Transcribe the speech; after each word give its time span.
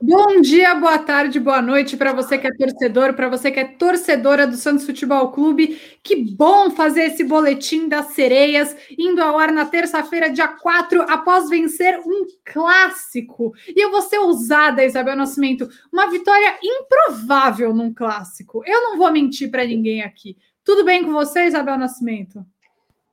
Bom 0.00 0.40
dia, 0.40 0.74
boa 0.74 0.98
tarde, 0.98 1.40
boa 1.40 1.60
noite 1.60 1.96
para 1.96 2.12
você 2.12 2.38
que 2.38 2.46
é 2.46 2.50
torcedor, 2.50 3.14
para 3.14 3.28
você 3.28 3.50
que 3.50 3.58
é 3.58 3.64
torcedora 3.64 4.46
do 4.46 4.56
Santos 4.56 4.86
Futebol 4.86 5.30
Clube. 5.30 5.80
Que 6.02 6.16
bom 6.16 6.70
fazer 6.70 7.02
esse 7.02 7.24
boletim 7.24 7.88
das 7.88 8.06
sereias, 8.06 8.76
indo 8.96 9.20
ao 9.22 9.38
ar 9.38 9.50
na 9.50 9.64
terça-feira, 9.64 10.30
dia 10.30 10.48
4, 10.48 11.02
após 11.02 11.48
vencer 11.48 11.98
um 12.00 12.26
clássico. 12.44 13.52
E 13.68 13.84
eu 13.84 13.90
vou 13.90 14.02
ser 14.02 14.18
ousada, 14.18 14.84
Isabel 14.84 15.16
Nascimento, 15.16 15.68
uma 15.92 16.08
vitória 16.08 16.56
improvável 16.62 17.74
num 17.74 17.92
clássico. 17.92 18.62
Eu 18.64 18.82
não 18.82 18.96
vou 18.96 19.10
mentir 19.12 19.50
para 19.50 19.64
ninguém 19.64 20.02
aqui. 20.02 20.36
Tudo 20.64 20.84
bem 20.84 21.04
com 21.04 21.12
você, 21.12 21.44
Isabel 21.46 21.76
Nascimento? 21.76 22.44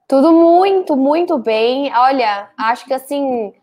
Tudo 0.07 0.31
muito, 0.31 0.95
muito 0.95 1.37
bem. 1.37 1.91
Olha, 1.95 2.49
acho 2.57 2.85
que 2.85 2.93
assim, 2.93 3.53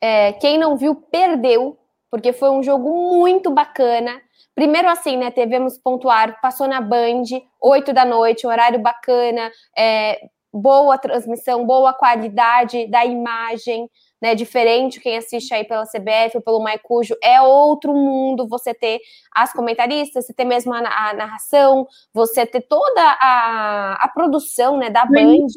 é, 0.00 0.32
quem 0.32 0.58
não 0.58 0.76
viu, 0.76 0.94
perdeu 0.94 1.78
porque 2.14 2.32
foi 2.32 2.48
um 2.48 2.62
jogo 2.62 3.18
muito 3.18 3.50
bacana. 3.50 4.22
Primeiro, 4.54 4.88
assim, 4.88 5.16
né? 5.16 5.32
Tivemos 5.32 5.76
pontuar, 5.76 6.40
passou 6.40 6.68
na 6.68 6.80
Band, 6.80 7.24
8 7.60 7.92
da 7.92 8.04
noite, 8.04 8.46
horário 8.46 8.78
bacana, 8.78 9.50
é, 9.76 10.20
boa 10.52 10.96
transmissão, 10.96 11.66
boa 11.66 11.92
qualidade 11.92 12.86
da 12.86 13.04
imagem, 13.04 13.90
né? 14.22 14.32
Diferente 14.32 15.00
quem 15.00 15.16
assiste 15.16 15.52
aí 15.52 15.64
pela 15.64 15.86
CBF 15.86 16.36
ou 16.36 16.40
pelo 16.40 16.62
Maicujo, 16.62 17.16
é 17.20 17.42
outro 17.42 17.92
mundo 17.92 18.46
você 18.46 18.72
ter 18.72 19.00
as 19.34 19.52
comentaristas, 19.52 20.24
você 20.24 20.32
ter 20.32 20.44
mesmo 20.44 20.72
a, 20.72 20.78
a 20.78 21.14
narração, 21.14 21.84
você 22.12 22.46
ter 22.46 22.60
toda 22.60 23.02
a, 23.20 23.98
a 24.00 24.08
produção 24.14 24.76
né, 24.76 24.88
da 24.88 25.04
Band. 25.04 25.48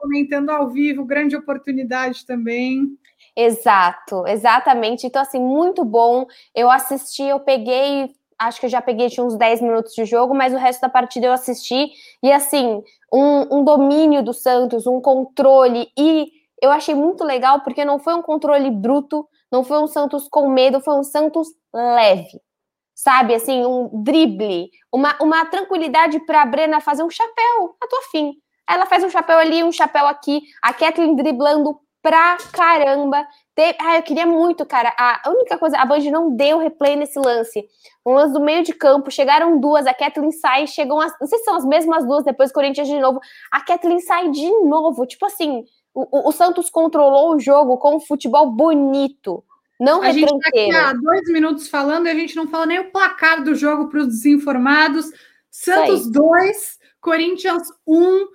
Comentando 0.00 0.50
ao 0.50 0.68
vivo, 0.68 1.04
grande 1.04 1.36
oportunidade 1.36 2.26
também. 2.26 2.88
Exato, 3.36 4.26
exatamente. 4.26 5.06
Então, 5.06 5.22
assim, 5.22 5.38
muito 5.40 5.84
bom. 5.84 6.26
Eu 6.54 6.70
assisti, 6.70 7.22
eu 7.22 7.40
peguei, 7.40 8.10
acho 8.38 8.60
que 8.60 8.66
eu 8.66 8.70
já 8.70 8.82
peguei 8.82 9.08
tinha 9.08 9.24
uns 9.24 9.36
10 9.36 9.60
minutos 9.62 9.94
de 9.94 10.04
jogo, 10.04 10.34
mas 10.34 10.52
o 10.52 10.58
resto 10.58 10.80
da 10.82 10.88
partida 10.88 11.26
eu 11.26 11.32
assisti. 11.32 11.90
E, 12.22 12.30
assim, 12.30 12.82
um, 13.12 13.58
um 13.58 13.64
domínio 13.64 14.22
do 14.22 14.34
Santos, 14.34 14.86
um 14.86 15.00
controle. 15.00 15.88
E 15.98 16.30
eu 16.60 16.70
achei 16.70 16.94
muito 16.94 17.24
legal 17.24 17.60
porque 17.62 17.84
não 17.84 17.98
foi 17.98 18.14
um 18.14 18.22
controle 18.22 18.70
bruto, 18.70 19.26
não 19.50 19.64
foi 19.64 19.78
um 19.78 19.86
Santos 19.86 20.28
com 20.28 20.48
medo, 20.50 20.80
foi 20.80 20.94
um 20.94 21.02
Santos 21.02 21.48
leve. 21.72 22.40
Sabe, 22.94 23.34
assim, 23.34 23.64
um 23.66 24.02
drible, 24.02 24.70
uma, 24.92 25.16
uma 25.20 25.46
tranquilidade 25.46 26.20
para 26.26 26.42
a 26.42 26.46
Brena 26.46 26.80
fazer 26.80 27.02
um 27.02 27.10
chapéu, 27.10 27.74
a 27.82 27.86
tua 27.88 28.02
fim. 28.10 28.34
Ela 28.68 28.86
faz 28.86 29.02
um 29.02 29.10
chapéu 29.10 29.38
ali, 29.38 29.62
um 29.64 29.72
chapéu 29.72 30.06
aqui, 30.06 30.42
a 30.62 30.72
Kathleen 30.74 31.16
driblando 31.16 31.80
pra 32.02 32.36
caramba. 32.52 33.24
Te... 33.54 33.76
Ah, 33.80 33.96
eu 33.96 34.02
queria 34.02 34.26
muito, 34.26 34.66
cara. 34.66 34.92
A 34.98 35.30
única 35.30 35.56
coisa, 35.56 35.78
a 35.78 35.86
Band 35.86 36.00
não 36.10 36.34
deu 36.34 36.58
replay 36.58 36.96
nesse 36.96 37.18
lance. 37.18 37.64
Um 38.04 38.14
lance 38.14 38.32
do 38.32 38.40
meio 38.40 38.64
de 38.64 38.74
campo, 38.74 39.10
chegaram 39.10 39.60
duas, 39.60 39.86
a 39.86 39.94
Kathleen 39.94 40.32
sai, 40.32 40.66
chegam 40.66 41.00
as. 41.00 41.12
Não 41.20 41.26
sei 41.28 41.38
se 41.38 41.44
são 41.44 41.54
as 41.54 41.64
mesmas 41.64 42.04
duas, 42.04 42.24
depois 42.24 42.50
o 42.50 42.54
Corinthians 42.54 42.88
de 42.88 42.98
novo. 42.98 43.20
A 43.50 43.60
Kathleen 43.60 44.00
sai 44.00 44.30
de 44.30 44.50
novo. 44.64 45.06
Tipo 45.06 45.26
assim, 45.26 45.64
o, 45.94 46.28
o 46.28 46.32
Santos 46.32 46.68
controlou 46.68 47.36
o 47.36 47.40
jogo 47.40 47.78
com 47.78 47.96
um 47.96 48.00
futebol 48.00 48.50
bonito. 48.50 49.44
Não 49.80 50.02
a 50.02 50.12
gente 50.12 50.32
está 50.32 50.48
aqui 50.48 50.74
há 50.74 50.92
dois 50.92 51.32
minutos 51.32 51.68
falando 51.68 52.06
e 52.06 52.10
a 52.10 52.14
gente 52.14 52.36
não 52.36 52.46
fala 52.46 52.66
nem 52.66 52.78
o 52.78 52.90
placar 52.92 53.42
do 53.42 53.54
jogo 53.54 53.88
para 53.88 54.00
os 54.00 54.06
desinformados. 54.06 55.10
Santos 55.50 56.10
2, 56.10 56.78
Corinthians 57.00 57.68
1. 57.86 57.94
Um, 57.94 58.26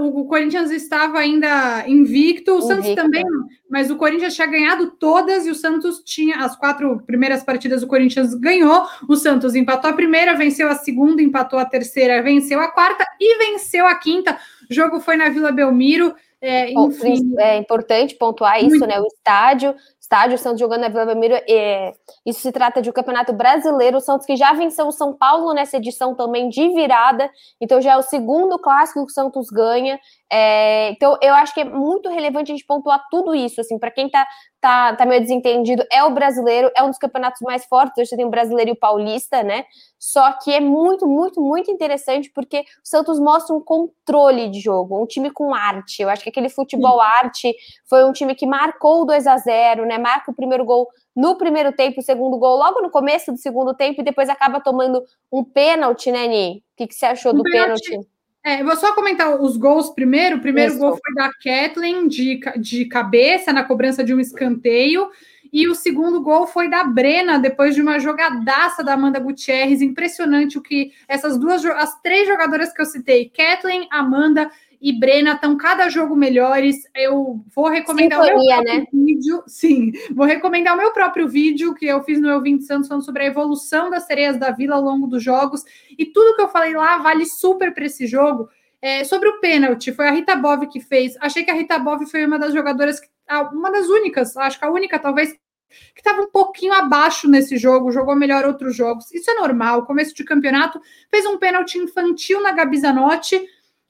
o 0.00 0.24
Corinthians 0.24 0.70
estava 0.70 1.18
ainda 1.18 1.84
invicto, 1.86 2.56
o 2.56 2.62
Santos 2.62 2.94
também, 2.94 3.24
mas 3.70 3.90
o 3.90 3.96
Corinthians 3.96 4.34
tinha 4.34 4.46
ganhado 4.46 4.92
todas 4.92 5.46
e 5.46 5.50
o 5.50 5.54
Santos 5.54 6.02
tinha 6.04 6.38
as 6.38 6.56
quatro 6.56 7.02
primeiras 7.06 7.44
partidas. 7.44 7.82
O 7.82 7.86
Corinthians 7.86 8.34
ganhou, 8.34 8.86
o 9.08 9.14
Santos 9.14 9.54
empatou 9.54 9.90
a 9.90 9.92
primeira, 9.92 10.36
venceu 10.36 10.68
a 10.68 10.74
segunda, 10.74 11.22
empatou 11.22 11.58
a 11.58 11.66
terceira, 11.66 12.22
venceu 12.22 12.60
a 12.60 12.68
quarta 12.68 13.04
e 13.20 13.38
venceu 13.38 13.86
a 13.86 13.94
quinta. 13.94 14.38
O 14.70 14.74
jogo 14.74 15.00
foi 15.00 15.16
na 15.16 15.28
Vila 15.28 15.52
Belmiro. 15.52 16.14
É, 16.40 16.70
enfim. 16.70 17.34
é 17.38 17.58
importante 17.58 18.14
pontuar 18.14 18.58
isso, 18.58 18.70
Muito. 18.70 18.86
né? 18.86 19.00
O 19.00 19.06
estádio 19.06 19.74
estádio, 20.08 20.36
o 20.36 20.38
Santos 20.38 20.58
jogando 20.58 20.80
na 20.80 20.88
Vila 20.88 21.04
Belmiro. 21.04 21.34
É, 21.46 21.92
isso 22.24 22.40
se 22.40 22.50
trata 22.50 22.80
de 22.80 22.88
um 22.88 22.92
campeonato 22.92 23.32
brasileiro. 23.34 23.98
O 23.98 24.00
Santos 24.00 24.26
que 24.26 24.36
já 24.36 24.54
venceu 24.54 24.86
o 24.86 24.92
São 24.92 25.12
Paulo 25.12 25.52
nessa 25.52 25.76
edição 25.76 26.14
também 26.14 26.48
de 26.48 26.66
virada. 26.70 27.30
Então 27.60 27.80
já 27.80 27.92
é 27.92 27.96
o 27.96 28.02
segundo 28.02 28.58
clássico 28.58 29.04
que 29.04 29.12
o 29.12 29.14
Santos 29.14 29.50
ganha. 29.50 30.00
É, 30.30 30.90
então 30.90 31.16
eu 31.22 31.32
acho 31.34 31.54
que 31.54 31.60
é 31.60 31.64
muito 31.64 32.10
relevante 32.10 32.52
a 32.52 32.54
gente 32.54 32.66
pontuar 32.66 33.02
tudo 33.10 33.34
isso. 33.34 33.60
Assim, 33.60 33.78
para 33.78 33.90
quem 33.90 34.06
está 34.06 34.26
tá, 34.60 34.94
tá 34.94 35.06
meio 35.06 35.22
desentendido, 35.22 35.84
é 35.90 36.04
o 36.04 36.10
brasileiro, 36.10 36.70
é 36.76 36.82
um 36.82 36.90
dos 36.90 36.98
campeonatos 36.98 37.40
mais 37.40 37.64
fortes. 37.64 37.96
Hoje 37.98 38.10
você 38.10 38.16
tem 38.16 38.26
o 38.26 38.30
brasileiro 38.30 38.70
e 38.70 38.72
o 38.72 38.78
paulista, 38.78 39.42
né? 39.42 39.64
Só 39.98 40.32
que 40.32 40.52
é 40.52 40.60
muito, 40.60 41.06
muito, 41.06 41.40
muito 41.40 41.70
interessante 41.70 42.30
porque 42.34 42.60
o 42.60 42.64
Santos 42.84 43.18
mostra 43.18 43.54
um 43.56 43.60
controle 43.60 44.50
de 44.50 44.60
jogo, 44.60 45.02
um 45.02 45.06
time 45.06 45.30
com 45.30 45.54
arte. 45.54 46.02
Eu 46.02 46.10
acho 46.10 46.22
que 46.22 46.28
aquele 46.28 46.50
futebol 46.50 47.00
arte 47.00 47.54
foi 47.88 48.04
um 48.04 48.12
time 48.12 48.34
que 48.34 48.46
marcou 48.46 49.02
o 49.02 49.04
2 49.06 49.26
a 49.26 49.36
0 49.38 49.86
né? 49.86 49.96
Marca 49.96 50.30
o 50.30 50.34
primeiro 50.34 50.64
gol 50.64 50.88
no 51.16 51.36
primeiro 51.36 51.72
tempo, 51.72 52.00
o 52.00 52.02
segundo 52.02 52.38
gol 52.38 52.58
logo 52.58 52.80
no 52.80 52.90
começo 52.90 53.32
do 53.32 53.38
segundo 53.38 53.74
tempo 53.74 54.00
e 54.00 54.04
depois 54.04 54.28
acaba 54.28 54.60
tomando 54.60 55.02
um 55.32 55.42
pênalti, 55.42 56.12
né, 56.12 56.28
Ni? 56.28 56.58
O 56.58 56.76
que, 56.76 56.86
que 56.86 56.94
você 56.94 57.06
achou 57.06 57.32
um 57.32 57.38
do 57.38 57.42
pênalti? 57.42 57.90
pênalti? 57.90 58.17
É, 58.48 58.64
vou 58.64 58.74
só 58.76 58.94
comentar 58.94 59.38
os 59.38 59.58
gols 59.58 59.90
primeiro. 59.90 60.38
O 60.38 60.40
primeiro 60.40 60.70
Isso. 60.70 60.80
gol 60.80 60.92
foi 60.92 61.14
da 61.14 61.28
Kathleen 61.44 62.08
de, 62.08 62.40
de 62.58 62.86
cabeça 62.86 63.52
na 63.52 63.62
cobrança 63.62 64.02
de 64.02 64.14
um 64.14 64.18
escanteio. 64.18 65.10
E 65.52 65.68
o 65.68 65.74
segundo 65.74 66.22
gol 66.22 66.46
foi 66.46 66.66
da 66.66 66.82
Brena, 66.82 67.38
depois 67.38 67.74
de 67.74 67.82
uma 67.82 67.98
jogadaça 67.98 68.82
da 68.82 68.94
Amanda 68.94 69.20
Gutierrez. 69.20 69.82
Impressionante 69.82 70.56
o 70.56 70.62
que 70.62 70.92
essas 71.06 71.36
duas, 71.38 71.62
as 71.62 72.00
três 72.00 72.26
jogadoras 72.26 72.72
que 72.72 72.80
eu 72.80 72.86
citei, 72.86 73.28
Kathleen, 73.28 73.86
Amanda 73.92 74.50
e 74.80 74.92
Brena 74.92 75.32
estão 75.32 75.56
cada 75.56 75.88
jogo 75.88 76.14
melhores. 76.14 76.76
Eu 76.94 77.44
vou 77.54 77.68
recomendar 77.68 78.22
Sintonia, 78.22 78.36
o 78.36 78.62
meu 78.62 78.64
próprio 78.64 78.80
né? 78.80 78.86
vídeo. 78.92 79.42
Sim, 79.46 79.92
vou 80.14 80.26
recomendar 80.26 80.74
o 80.74 80.78
meu 80.78 80.92
próprio 80.92 81.28
vídeo 81.28 81.74
que 81.74 81.86
eu 81.86 82.02
fiz 82.02 82.20
no 82.20 82.28
meu 82.28 82.40
20 82.40 82.62
Santos 82.62 82.88
falando 82.88 83.04
sobre 83.04 83.24
a 83.24 83.26
evolução 83.26 83.90
das 83.90 84.06
sereias 84.06 84.38
da 84.38 84.50
Vila 84.50 84.76
ao 84.76 84.82
longo 84.82 85.06
dos 85.06 85.22
jogos. 85.22 85.64
E 85.98 86.06
tudo 86.06 86.36
que 86.36 86.42
eu 86.42 86.48
falei 86.48 86.74
lá 86.74 86.98
vale 86.98 87.26
super 87.26 87.74
para 87.74 87.86
esse 87.86 88.06
jogo. 88.06 88.48
É, 88.80 89.02
sobre 89.02 89.28
o 89.28 89.40
pênalti, 89.40 89.92
foi 89.92 90.06
a 90.06 90.12
Rita 90.12 90.36
Bov 90.36 90.66
que 90.68 90.80
fez. 90.80 91.16
Achei 91.20 91.44
que 91.44 91.50
a 91.50 91.54
Rita 91.54 91.78
Bov 91.78 92.06
foi 92.06 92.24
uma 92.24 92.38
das 92.38 92.52
jogadoras, 92.52 93.00
que, 93.00 93.08
uma 93.52 93.72
das 93.72 93.88
únicas, 93.88 94.36
acho 94.36 94.58
que 94.58 94.64
a 94.64 94.70
única, 94.70 95.00
talvez, 95.00 95.32
que 95.32 96.00
estava 96.00 96.22
um 96.22 96.30
pouquinho 96.30 96.72
abaixo 96.72 97.28
nesse 97.28 97.56
jogo, 97.56 97.90
jogou 97.90 98.14
melhor 98.14 98.44
outros 98.44 98.76
jogos. 98.76 99.12
Isso 99.12 99.28
é 99.30 99.34
normal. 99.34 99.84
Começo 99.84 100.14
de 100.14 100.22
campeonato, 100.22 100.80
fez 101.10 101.26
um 101.26 101.36
pênalti 101.38 101.76
infantil 101.76 102.40
na 102.40 102.52
Gabi 102.52 102.78
Zanotti 102.78 103.44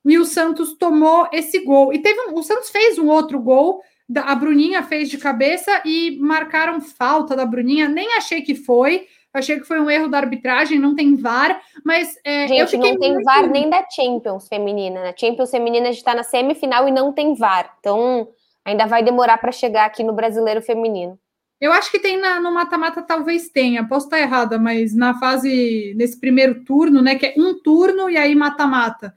e 0.05 0.19
o 0.19 0.25
Santos 0.25 0.75
tomou 0.77 1.29
esse 1.33 1.65
gol. 1.65 1.93
E 1.93 1.99
teve 1.99 2.21
um, 2.21 2.35
o 2.35 2.43
Santos 2.43 2.71
fez 2.71 2.99
um 2.99 3.09
outro 3.09 3.39
gol, 3.41 3.81
a 4.17 4.35
Bruninha 4.35 4.83
fez 4.83 5.11
de 5.11 5.19
cabeça 5.19 5.83
e 5.85 6.19
marcaram 6.21 6.81
falta 6.81 7.37
da 7.37 7.45
Bruninha. 7.45 7.89
Nem 7.89 8.15
achei 8.15 8.43
que 8.43 8.55
foi. 8.55 9.07
Achei 9.33 9.61
que 9.61 9.67
foi 9.67 9.79
um 9.79 9.91
erro 9.91 10.09
da 10.09 10.19
arbitragem, 10.19 10.79
não 10.79 10.95
tem 10.95 11.15
VAR, 11.15 11.61
mas 11.85 12.19
é, 12.25 12.49
gente, 12.49 12.77
não 12.79 12.99
tem 12.99 13.13
muito... 13.13 13.25
VAR 13.25 13.49
nem 13.49 13.69
da 13.69 13.85
Champions 13.89 14.49
feminina. 14.49 15.03
Na 15.03 15.15
Champions 15.15 15.51
feminina 15.51 15.89
a 15.89 15.93
gente 15.93 15.99
está 15.99 16.15
na 16.15 16.23
semifinal 16.23 16.89
e 16.89 16.91
não 16.91 17.13
tem 17.13 17.35
VAR. 17.35 17.77
Então 17.79 18.29
ainda 18.65 18.87
vai 18.87 19.03
demorar 19.03 19.37
para 19.39 19.53
chegar 19.53 19.85
aqui 19.85 20.03
no 20.03 20.15
brasileiro 20.15 20.63
feminino. 20.63 21.19
Eu 21.61 21.73
acho 21.73 21.91
que 21.91 21.99
tem 21.99 22.19
na, 22.19 22.41
no 22.41 22.53
mata-mata, 22.53 23.03
talvez 23.03 23.49
tenha, 23.49 23.87
posso 23.87 24.07
estar 24.07 24.21
errada, 24.21 24.59
mas 24.59 24.95
na 24.95 25.19
fase, 25.19 25.93
nesse 25.97 26.19
primeiro 26.19 26.65
turno, 26.65 27.03
né, 27.03 27.17
que 27.17 27.27
é 27.27 27.35
um 27.37 27.61
turno 27.61 28.09
e 28.09 28.17
aí 28.17 28.35
mata-mata. 28.35 29.15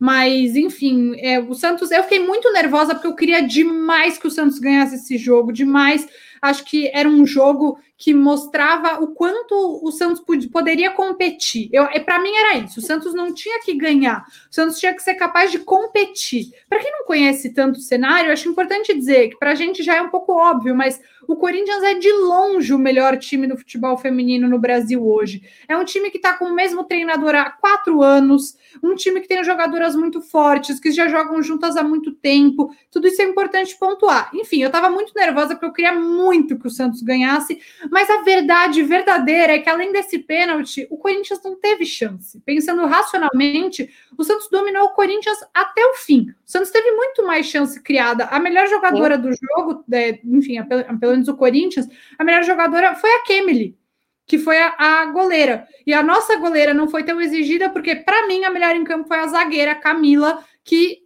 Mas, 0.00 0.56
enfim, 0.56 1.14
é, 1.18 1.38
o 1.38 1.52
Santos, 1.52 1.90
eu 1.90 2.02
fiquei 2.04 2.20
muito 2.20 2.50
nervosa 2.54 2.94
porque 2.94 3.06
eu 3.06 3.14
queria 3.14 3.46
demais 3.46 4.16
que 4.16 4.26
o 4.26 4.30
Santos 4.30 4.58
ganhasse 4.58 4.94
esse 4.94 5.18
jogo, 5.18 5.52
demais. 5.52 6.08
Acho 6.40 6.64
que 6.64 6.90
era 6.94 7.06
um 7.06 7.26
jogo 7.26 7.78
que 8.00 8.14
mostrava 8.14 9.04
o 9.04 9.08
quanto 9.08 9.78
o 9.82 9.92
Santos 9.92 10.24
poderia 10.50 10.90
competir. 10.90 11.68
Eu, 11.70 11.86
para 12.02 12.18
mim 12.18 12.34
era 12.34 12.56
isso. 12.56 12.80
O 12.80 12.82
Santos 12.82 13.12
não 13.12 13.34
tinha 13.34 13.60
que 13.60 13.74
ganhar. 13.74 14.24
O 14.50 14.54
Santos 14.54 14.80
tinha 14.80 14.94
que 14.94 15.02
ser 15.02 15.16
capaz 15.16 15.52
de 15.52 15.58
competir. 15.58 16.46
Para 16.66 16.80
quem 16.80 16.90
não 16.90 17.04
conhece 17.04 17.52
tanto 17.52 17.76
o 17.76 17.82
cenário, 17.82 18.32
acho 18.32 18.48
importante 18.48 18.94
dizer 18.94 19.28
que 19.28 19.38
para 19.38 19.50
a 19.50 19.54
gente 19.54 19.82
já 19.82 19.96
é 19.96 20.00
um 20.00 20.08
pouco 20.08 20.32
óbvio, 20.32 20.74
mas 20.74 20.98
o 21.28 21.36
Corinthians 21.36 21.82
é 21.84 21.94
de 21.94 22.10
longe 22.10 22.72
o 22.72 22.78
melhor 22.78 23.16
time 23.16 23.46
do 23.46 23.56
futebol 23.56 23.96
feminino 23.96 24.48
no 24.48 24.58
Brasil 24.58 25.06
hoje. 25.06 25.42
É 25.68 25.76
um 25.76 25.84
time 25.84 26.10
que 26.10 26.16
está 26.16 26.32
com 26.32 26.46
o 26.46 26.54
mesmo 26.54 26.82
treinador 26.84 27.34
há 27.34 27.50
quatro 27.50 28.02
anos, 28.02 28.56
um 28.82 28.94
time 28.94 29.20
que 29.20 29.28
tem 29.28 29.44
jogadoras 29.44 29.94
muito 29.94 30.20
fortes, 30.20 30.80
que 30.80 30.90
já 30.90 31.06
jogam 31.06 31.40
juntas 31.42 31.76
há 31.76 31.84
muito 31.84 32.12
tempo. 32.12 32.74
Tudo 32.90 33.06
isso 33.06 33.22
é 33.22 33.26
importante 33.26 33.78
pontuar. 33.78 34.30
Enfim, 34.34 34.62
eu 34.62 34.68
estava 34.68 34.90
muito 34.90 35.12
nervosa 35.14 35.54
porque 35.54 35.66
eu 35.66 35.72
queria 35.72 35.92
muito 35.92 36.58
que 36.58 36.66
o 36.66 36.70
Santos 36.70 37.02
ganhasse, 37.02 37.60
mas 37.90 38.08
a 38.08 38.22
verdade 38.22 38.82
verdadeira 38.82 39.54
é 39.54 39.58
que, 39.58 39.68
além 39.68 39.92
desse 39.92 40.18
pênalti, 40.20 40.86
o 40.90 40.96
Corinthians 40.96 41.40
não 41.42 41.58
teve 41.58 41.84
chance. 41.84 42.40
Pensando 42.46 42.86
racionalmente, 42.86 43.90
o 44.16 44.22
Santos 44.22 44.48
dominou 44.48 44.84
o 44.84 44.94
Corinthians 44.94 45.38
até 45.52 45.84
o 45.84 45.94
fim. 45.94 46.28
O 46.46 46.50
Santos 46.50 46.70
teve 46.70 46.92
muito 46.92 47.26
mais 47.26 47.46
chance 47.46 47.82
criada. 47.82 48.26
A 48.26 48.38
melhor 48.38 48.68
jogadora 48.68 49.18
do 49.18 49.30
jogo, 49.32 49.84
é, 49.92 50.20
enfim, 50.24 50.62
pelo 50.64 51.12
menos 51.12 51.28
o 51.28 51.36
Corinthians, 51.36 51.88
a 52.16 52.22
melhor 52.22 52.44
jogadora 52.44 52.94
foi 52.94 53.10
a 53.10 53.24
Kemily. 53.24 53.76
que 54.24 54.38
foi 54.38 54.58
a, 54.58 54.74
a, 54.78 55.06
goleira. 55.06 55.66
E 55.84 55.92
a 55.92 56.04
nossa 56.04 56.36
goleira 56.36 56.72
não 56.72 56.88
foi 56.88 57.02
tão 57.02 57.20
exigida, 57.20 57.68
porque, 57.68 57.96
para 57.96 58.28
mim, 58.28 58.44
a 58.44 58.50
melhor 58.50 58.76
em 58.76 58.84
campo 58.84 59.08
foi 59.08 59.18
a 59.18 59.26
zagueira 59.26 59.74
Camila, 59.74 60.44
que 60.64 61.02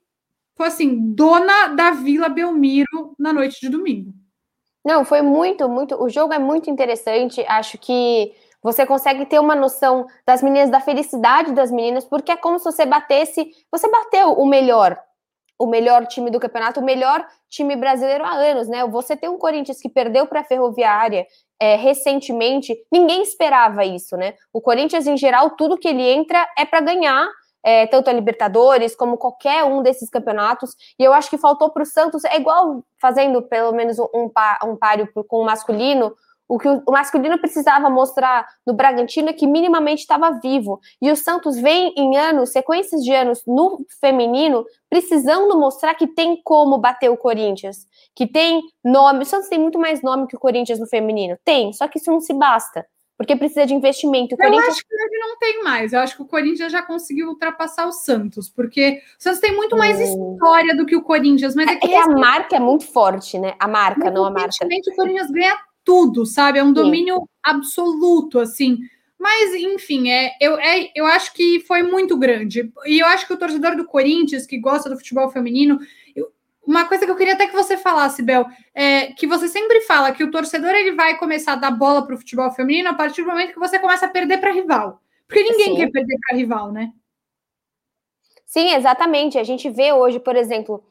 foi 0.55 0.67
assim, 0.67 1.15
dona 1.15 1.69
da 1.69 1.93
Vila 1.93 2.29
Belmiro 2.29 3.15
na 3.19 3.33
noite 3.33 3.59
de 3.61 3.71
domingo. 3.71 4.15
Não, 4.85 5.05
foi 5.05 5.23
muito, 5.23 5.69
muito. 5.69 6.01
O 6.03 6.09
jogo 6.09 6.33
é 6.35 6.39
muito 6.39 6.69
interessante. 6.69 7.45
Acho 7.49 7.79
que 7.79 8.33
você 8.63 8.85
consegue 8.87 9.27
ter 9.27 9.39
uma 9.39 9.55
noção 9.55 10.07
das 10.27 10.43
meninas, 10.43 10.71
da 10.71 10.81
felicidade 10.81 11.53
das 11.53 11.71
meninas, 11.71 12.05
porque 12.05 12.33
é 12.33 12.37
como 12.37 12.59
se 12.59 12.65
você 12.65 12.85
batesse. 12.85 13.51
Você 13.71 13.89
bateu 13.91 14.33
o 14.33 14.47
melhor, 14.47 14.99
o 15.59 15.67
melhor 15.67 16.07
time 16.07 16.31
do 16.31 16.41
campeonato, 16.41 16.81
o 16.81 16.85
melhor 16.85 17.27
time 17.49 17.77
brasileiro 17.77 18.25
há 18.25 18.33
anos, 18.33 18.69
né? 18.69 18.85
Você 18.87 19.17
tem 19.17 19.29
um 19.29 19.39
Corinthians 19.39 19.81
que 19.81 19.89
perdeu 19.89 20.27
para 20.27 20.41
a 20.41 20.45
Ferroviária 20.45 21.27
é, 21.61 21.77
recentemente, 21.77 22.77
ninguém 22.93 23.23
esperava 23.23 23.85
isso, 23.85 24.17
né? 24.17 24.35
O 24.53 24.61
Corinthians, 24.61 25.07
em 25.07 25.17
geral, 25.17 25.51
tudo 25.51 25.79
que 25.79 25.89
ele 25.89 26.03
entra 26.03 26.47
é 26.59 26.65
para 26.65 26.81
ganhar. 26.81 27.27
É, 27.65 27.87
tanto 27.87 28.11
a 28.11 28.13
Libertadores 28.13 28.95
como 28.95 29.17
qualquer 29.17 29.65
um 29.65 29.83
desses 29.83 30.11
campeonatos, 30.11 30.77
e 30.99 31.03
eu 31.03 31.15
acho 31.15 31.31
que 31.31 31.39
faltou 31.39 31.71
para 31.71 31.83
o 31.83 31.87
Santos, 31.87 32.23
é 32.25 32.37
igual 32.37 32.85
fazendo 33.01 33.41
pelo 33.41 33.73
menos 33.73 33.99
um, 33.99 34.31
um 34.65 34.77
páreo 34.77 35.09
com 35.27 35.41
o 35.41 35.45
masculino, 35.47 36.15
o 36.47 36.59
que 36.59 36.69
o 36.69 36.93
masculino 36.93 37.39
precisava 37.39 37.89
mostrar 37.89 38.47
no 38.67 38.75
Bragantino 38.75 39.31
é 39.31 39.33
que 39.33 39.47
minimamente 39.47 40.03
estava 40.03 40.39
vivo. 40.43 40.79
E 41.01 41.11
o 41.11 41.17
Santos 41.17 41.57
vem 41.57 41.95
em 41.97 42.17
anos, 42.19 42.51
sequências 42.53 43.03
de 43.03 43.15
anos 43.15 43.43
no 43.47 43.85
feminino, 43.99 44.65
precisando 44.91 45.59
mostrar 45.59 45.95
que 45.95 46.07
tem 46.07 46.41
como 46.45 46.77
bater 46.77 47.11
o 47.11 47.17
Corinthians. 47.17 47.87
Que 48.15 48.27
tem 48.27 48.61
nome. 48.85 49.23
O 49.23 49.27
Santos 49.27 49.49
tem 49.49 49.59
muito 49.59 49.79
mais 49.79 50.03
nome 50.03 50.27
que 50.27 50.37
o 50.37 50.41
Corinthians 50.41 50.79
no 50.79 50.87
feminino. 50.87 51.39
Tem, 51.45 51.73
só 51.73 51.89
que 51.89 51.99
isso 51.99 52.11
não 52.11 52.21
se 52.21 52.35
basta. 52.35 52.87
Porque 53.17 53.37
precisa 53.37 53.65
de 53.65 53.75
investimento. 53.75 54.35
O 54.35 54.43
eu 54.43 54.49
Corinthians... 54.49 54.75
acho 54.75 54.85
que 54.85 54.95
ele 54.95 55.19
não 55.19 55.39
tem 55.39 55.63
mais. 55.63 55.93
Eu 55.93 56.01
acho 56.01 56.17
que 56.17 56.23
o 56.23 56.27
Corinthians 56.27 56.73
já 56.73 56.83
conseguiu 56.83 57.29
ultrapassar 57.29 57.87
o 57.87 57.93
Santos, 57.93 58.51
porque 58.51 59.01
o 59.19 59.23
Santos 59.23 59.41
tem 59.41 59.55
muito 59.55 59.77
mais 59.77 60.01
história 60.01 60.77
do 60.77 60.85
que 60.85 60.97
o 60.97 61.03
Corinthians. 61.03 61.55
Mas 61.55 61.69
é, 61.69 61.75
é 61.75 61.77
que, 61.77 61.93
é 61.93 62.03
a 62.03 62.09
marca 62.09 62.57
é 62.57 62.61
muito 62.61 62.87
forte, 62.87 63.39
né? 63.39 63.55
A 63.59 63.69
marca, 63.69 64.11
não 64.11 64.25
a 64.25 64.31
marca. 64.31 64.65
O 64.65 64.97
Corinthians 64.97 65.31
ganha 65.31 65.57
tudo, 65.85 66.27
sabe? 66.27 66.59
É 66.59 66.65
um 66.65 66.73
domínio 66.73 67.19
Sim. 67.19 67.27
absoluto, 67.43 68.41
assim. 68.41 68.79
Mas, 69.19 69.55
enfim, 69.55 70.11
é, 70.11 70.33
eu, 70.41 70.59
é, 70.59 70.91
eu 70.95 71.07
acho 71.07 71.33
que 71.33 71.61
foi 71.61 71.83
muito 71.83 72.17
grande. 72.17 72.71
E 72.85 72.99
eu 72.99 73.07
acho 73.07 73.27
que 73.27 73.33
o 73.33 73.39
torcedor 73.39 73.77
do 73.77 73.87
Corinthians, 73.87 74.47
que 74.47 74.59
gosta 74.59 74.91
do 74.91 74.97
futebol 74.97 75.31
feminino, 75.31 75.79
eu, 76.15 76.31
uma 76.67 76.87
coisa 76.87 77.05
que 77.05 77.11
eu 77.11 77.17
queria 77.17 77.35
até 77.35 77.47
que 77.47 77.53
você 77.55 77.77
falasse, 77.77 78.23
Bel, 78.23 78.47
é 78.75 79.13
que 79.13 79.27
você 79.27 79.49
sempre 79.49 79.81
fala 79.83 80.13
que 80.13 80.25
o 80.25 80.31
torcedor 80.31 80.71
ele 80.71 80.93
vai 80.93 81.17
começar 81.17 81.53
a 81.53 81.57
dar 81.57 81.71
bola 81.71 82.07
para 82.07 82.15
o 82.15 82.19
futebol 82.19 82.51
feminino 82.51 82.89
a 82.89 82.95
partir 82.95 83.23
do 83.23 83.29
momento 83.29 83.53
que 83.53 83.59
você 83.59 83.79
começa 83.79 84.07
a 84.07 84.11
perder 84.11 84.39
para 84.39 84.53
rival. 84.53 85.01
Porque 85.27 85.43
ninguém 85.43 85.67
Sim. 85.67 85.77
quer 85.77 85.91
perder 85.91 86.17
para 86.27 86.37
rival, 86.37 86.73
né? 86.73 86.93
Sim, 88.47 88.75
exatamente. 88.75 89.39
A 89.39 89.43
gente 89.43 89.69
vê 89.69 89.93
hoje, 89.93 90.21
por 90.21 90.37
exemplo, 90.37 90.85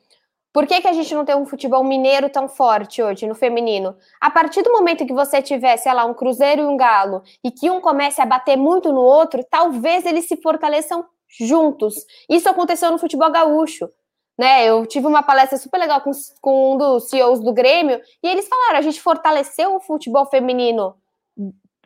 por 0.52 0.68
que, 0.68 0.82
que 0.82 0.88
a 0.88 0.94
gente 0.94 1.14
não 1.16 1.26
tem 1.26 1.36
um 1.36 1.46
futebol 1.46 1.84
mineiro 1.84 2.30
tão 2.30 2.48
forte 2.48 3.02
hoje 3.02 3.26
no 3.26 3.34
feminino? 3.34 3.96
A 4.22 4.30
partir 4.30 4.62
do 4.62 4.72
momento 4.72 5.06
que 5.06 5.14
você 5.14 5.42
tiver, 5.42 5.78
sei 5.78 5.94
lá, 5.94 6.06
um 6.06 6.14
Cruzeiro 6.14 6.62
e 6.62 6.66
um 6.66 6.78
Galo, 6.78 7.24
e 7.44 7.50
que 7.50 7.72
um 7.72 7.82
comece 7.82 8.22
a 8.22 8.26
bater 8.26 8.56
muito 8.56 8.92
no 8.92 9.02
outro, 9.02 9.44
talvez 9.50 10.06
eles 10.06 10.28
se 10.28 10.38
fortaleçam 10.38 11.06
juntos. 11.28 12.06
Isso 12.30 12.48
aconteceu 12.48 12.92
no 12.92 13.00
futebol 13.00 13.32
gaúcho. 13.32 13.90
Né, 14.38 14.66
eu 14.68 14.84
tive 14.88 15.06
uma 15.06 15.22
palestra 15.22 15.60
super 15.60 15.78
legal 15.78 16.02
com, 16.02 16.10
com 16.42 16.74
um 16.74 16.78
dos 16.78 17.10
CEOs 17.10 17.40
do 17.40 17.54
Grêmio, 17.54 18.02
e 18.24 18.28
eles 18.28 18.48
falaram: 18.48 18.80
a 18.80 18.82
gente 18.82 19.00
fortaleceu 19.00 19.76
o 19.76 19.80
futebol 19.80 20.26
feminino 20.26 20.96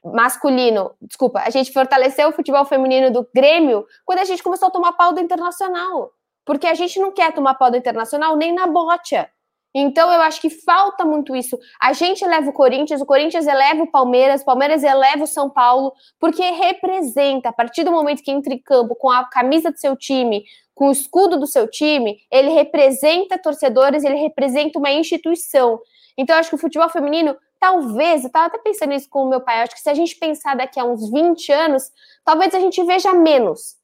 masculino, 0.02 0.92
desculpa, 1.02 1.42
a 1.42 1.50
gente 1.50 1.74
fortaleceu 1.74 2.30
o 2.30 2.32
futebol 2.32 2.64
feminino 2.64 3.12
do 3.12 3.28
Grêmio 3.36 3.86
quando 4.06 4.20
a 4.20 4.24
gente 4.24 4.42
começou 4.42 4.70
a 4.70 4.72
tomar 4.72 4.94
pau 4.94 5.12
do 5.12 5.20
internacional 5.20 6.14
porque 6.48 6.66
a 6.66 6.74
gente 6.74 6.98
não 6.98 7.12
quer 7.12 7.34
tomar 7.34 7.56
pau 7.56 7.70
do 7.70 7.76
internacional 7.76 8.38
nem 8.38 8.56
na 8.56 8.66
bocha. 8.66 9.30
Então 9.76 10.12
eu 10.12 10.22
acho 10.22 10.40
que 10.40 10.50
falta 10.50 11.04
muito 11.04 11.36
isso. 11.36 11.60
A 11.80 11.92
gente 11.92 12.24
eleva 12.24 12.50
o 12.50 12.54
Corinthians, 12.54 13.02
o 13.02 13.06
Corinthians 13.06 13.46
eleva 13.46 13.84
o 13.84 13.92
Palmeiras, 13.92 14.42
o 14.42 14.46
Palmeiras 14.46 14.82
eleva 14.82 15.26
o 15.26 15.28
São 15.28 15.50
Paulo, 15.50 15.94
porque 16.18 16.42
representa, 16.42 17.50
a 17.50 17.54
partir 17.54 17.84
do 17.84 17.92
momento 17.92 18.24
que 18.24 18.32
entra 18.32 18.54
em 18.54 18.60
campo 18.60 18.96
com 18.96 19.12
a 19.12 19.26
camisa 19.26 19.70
do 19.70 19.78
seu 19.78 19.96
time, 19.96 20.46
com 20.78 20.90
o 20.90 20.92
escudo 20.92 21.40
do 21.40 21.48
seu 21.48 21.68
time, 21.68 22.20
ele 22.32 22.52
representa 22.52 23.38
torcedores, 23.38 24.04
ele 24.04 24.18
representa 24.18 24.78
uma 24.78 24.92
instituição. 24.92 25.80
Então 26.16 26.36
acho 26.38 26.50
que 26.50 26.56
o 26.56 26.60
futebol 26.60 26.88
feminino, 26.88 27.36
talvez, 27.60 28.22
eu 28.22 28.28
estava 28.28 28.46
até 28.46 28.60
pensando 28.60 28.94
isso 28.94 29.10
com 29.10 29.24
o 29.24 29.30
meu 29.30 29.42
pai, 29.42 29.64
acho 29.64 29.74
que 29.74 29.82
se 29.82 29.90
a 29.90 29.96
gente 29.96 30.16
pensar 30.16 30.56
daqui 30.56 30.80
a 30.80 30.86
uns 30.86 31.10
20 31.10 31.52
anos, 31.52 31.92
talvez 32.24 32.54
a 32.54 32.60
gente 32.60 32.84
veja 32.84 33.12
menos 33.12 33.76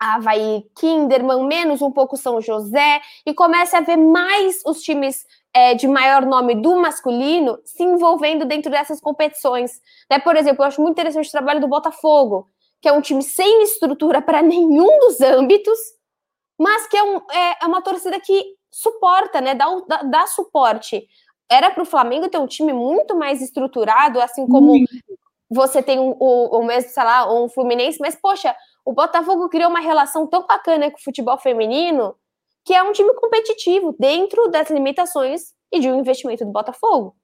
Havaí 0.00 0.64
Kinderman, 0.74 1.46
menos 1.46 1.82
um 1.82 1.90
pouco 1.90 2.16
São 2.16 2.40
José, 2.40 3.02
e 3.26 3.34
comece 3.34 3.76
a 3.76 3.80
ver 3.80 3.98
mais 3.98 4.62
os 4.64 4.80
times 4.80 5.26
é, 5.54 5.74
de 5.74 5.86
maior 5.86 6.24
nome 6.24 6.54
do 6.54 6.74
masculino 6.76 7.58
se 7.62 7.82
envolvendo 7.82 8.46
dentro 8.46 8.70
dessas 8.70 9.02
competições. 9.02 9.80
Né? 10.10 10.18
Por 10.18 10.34
exemplo, 10.34 10.64
eu 10.64 10.66
acho 10.66 10.80
muito 10.80 10.94
interessante 10.94 11.28
o 11.28 11.32
trabalho 11.32 11.60
do 11.60 11.68
Botafogo, 11.68 12.48
que 12.80 12.88
é 12.88 12.92
um 12.92 13.02
time 13.02 13.22
sem 13.22 13.62
estrutura 13.62 14.22
para 14.22 14.42
nenhum 14.42 14.98
dos 14.98 15.20
âmbitos, 15.20 15.78
mas 16.62 16.86
que 16.86 16.96
é, 16.96 17.02
um, 17.02 17.16
é, 17.16 17.64
é 17.64 17.66
uma 17.66 17.82
torcida 17.82 18.20
que 18.20 18.54
suporta, 18.70 19.40
né? 19.40 19.52
dá, 19.52 19.66
dá, 19.88 20.02
dá 20.02 20.26
suporte. 20.28 21.08
Era 21.50 21.70
para 21.70 21.82
o 21.82 21.86
Flamengo 21.86 22.28
ter 22.28 22.38
um 22.38 22.46
time 22.46 22.72
muito 22.72 23.16
mais 23.16 23.42
estruturado, 23.42 24.20
assim 24.20 24.46
como 24.46 24.72
você 25.50 25.82
tem 25.82 25.98
o, 25.98 26.16
o, 26.18 26.58
o 26.58 26.64
mesmo, 26.64 26.90
sei 26.90 27.02
lá, 27.02 27.30
um 27.32 27.48
Fluminense, 27.48 27.98
mas, 28.00 28.14
poxa, 28.14 28.54
o 28.84 28.92
Botafogo 28.92 29.48
criou 29.48 29.68
uma 29.68 29.80
relação 29.80 30.26
tão 30.26 30.46
bacana 30.46 30.90
com 30.90 30.96
o 30.96 31.02
futebol 31.02 31.36
feminino 31.36 32.14
que 32.64 32.72
é 32.72 32.82
um 32.82 32.92
time 32.92 33.12
competitivo 33.14 33.94
dentro 33.98 34.48
das 34.48 34.70
limitações 34.70 35.52
e 35.72 35.80
de 35.80 35.90
um 35.90 35.98
investimento 35.98 36.44
do 36.44 36.52
Botafogo. 36.52 37.16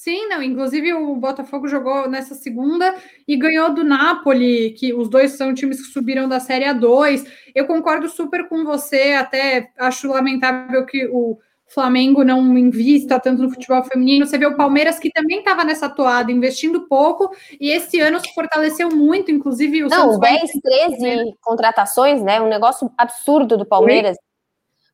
Sim, 0.00 0.28
não. 0.28 0.40
Inclusive, 0.40 0.94
o 0.94 1.16
Botafogo 1.16 1.66
jogou 1.66 2.08
nessa 2.08 2.32
segunda 2.32 2.94
e 3.26 3.36
ganhou 3.36 3.74
do 3.74 3.82
Napoli, 3.82 4.70
que 4.70 4.94
os 4.94 5.08
dois 5.08 5.32
são 5.32 5.52
times 5.52 5.78
que 5.84 5.92
subiram 5.92 6.28
da 6.28 6.38
Série 6.38 6.66
A2. 6.66 7.26
Eu 7.52 7.66
concordo 7.66 8.08
super 8.08 8.48
com 8.48 8.64
você, 8.64 9.14
até 9.14 9.72
acho 9.76 10.06
lamentável 10.06 10.86
que 10.86 11.08
o 11.08 11.36
Flamengo 11.66 12.22
não 12.22 12.56
invista 12.56 13.18
tanto 13.18 13.42
no 13.42 13.50
futebol 13.50 13.82
feminino. 13.82 14.24
Você 14.24 14.38
vê 14.38 14.46
o 14.46 14.56
Palmeiras 14.56 15.00
que 15.00 15.10
também 15.10 15.40
estava 15.40 15.64
nessa 15.64 15.88
toada, 15.88 16.30
investindo 16.30 16.86
pouco, 16.86 17.34
e 17.60 17.68
esse 17.68 17.98
ano 17.98 18.20
se 18.20 18.32
fortaleceu 18.32 18.90
muito, 18.90 19.32
inclusive 19.32 19.82
o 19.82 19.88
Não, 19.88 20.12
Santos 20.12 20.20
10, 20.20 20.50
13 20.62 21.34
contratações, 21.42 22.22
né? 22.22 22.40
Um 22.40 22.48
negócio 22.48 22.88
absurdo 22.96 23.56
do 23.56 23.66
Palmeiras. 23.66 24.16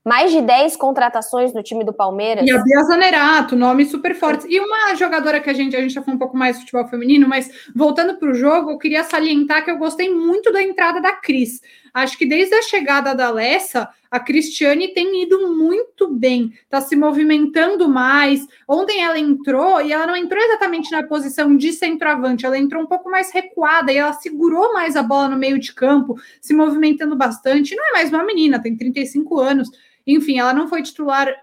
Mais 0.05 0.31
de 0.31 0.43
10 0.43 0.77
contratações 0.77 1.55
no 1.55 1.63
time 1.63 1.83
do 1.83 1.93
Palmeiras. 1.93 2.47
E 2.47 2.51
a 2.51 2.63
Bia 2.63 2.83
Zanerato, 2.83 3.57
nomes 3.57 3.91
super 3.91 4.15
fortes. 4.15 4.47
E 4.49 4.61
uma 4.61 4.95
jogadora 4.95 5.41
que 5.41 5.49
a 5.49 5.55
gente, 5.55 5.75
a 5.75 5.81
gente 5.81 5.95
já 5.95 6.03
falou 6.03 6.17
um 6.17 6.19
pouco 6.19 6.37
mais 6.37 6.57
de 6.57 6.63
futebol 6.63 6.87
feminino, 6.87 7.27
mas 7.27 7.51
voltando 7.75 8.19
para 8.19 8.31
o 8.31 8.35
jogo, 8.35 8.73
eu 8.73 8.79
queria 8.79 9.03
salientar 9.03 9.65
que 9.65 9.71
eu 9.71 9.79
gostei 9.79 10.13
muito 10.13 10.53
da 10.53 10.63
entrada 10.63 11.01
da 11.01 11.13
Cris. 11.13 11.61
Acho 11.95 12.19
que 12.19 12.27
desde 12.27 12.53
a 12.57 12.63
chegada 12.63 13.15
da 13.15 13.31
Lessa, 13.31 13.89
a 14.11 14.19
Cristiane 14.19 14.93
tem 14.93 15.23
ido 15.23 15.55
muito 15.55 16.09
bem, 16.09 16.53
está 16.65 16.81
se 16.81 16.97
movimentando 16.97 17.89
mais. 17.89 18.47
Ontem 18.67 19.01
ela 19.01 19.17
entrou 19.17 19.81
e 19.81 19.93
ela 19.93 20.05
não 20.05 20.17
entrou 20.17 20.43
exatamente 20.43 20.91
na 20.91 21.05
posição 21.05 21.57
de 21.57 21.73
centroavante, 21.73 22.45
ela 22.45 22.59
entrou 22.59 22.83
um 22.83 22.87
pouco 22.87 23.09
mais 23.09 23.33
recuada 23.33 23.93
e 23.93 23.97
ela 23.97 24.13
segurou 24.13 24.73
mais 24.73 24.97
a 24.97 25.05
bola 25.05 25.29
no 25.29 25.37
meio 25.37 25.57
de 25.57 25.73
campo, 25.73 26.17
se 26.41 26.53
movimentando 26.53 27.15
bastante. 27.15 27.77
Não 27.77 27.89
é 27.91 27.93
mais 27.93 28.11
uma 28.11 28.25
menina, 28.25 28.61
tem 28.61 28.77
35 28.77 29.39
anos. 29.39 29.71
Enfim, 30.07 30.39
ela 30.39 30.53
não 30.53 30.69
foi 30.69 30.83
titular 30.83 31.35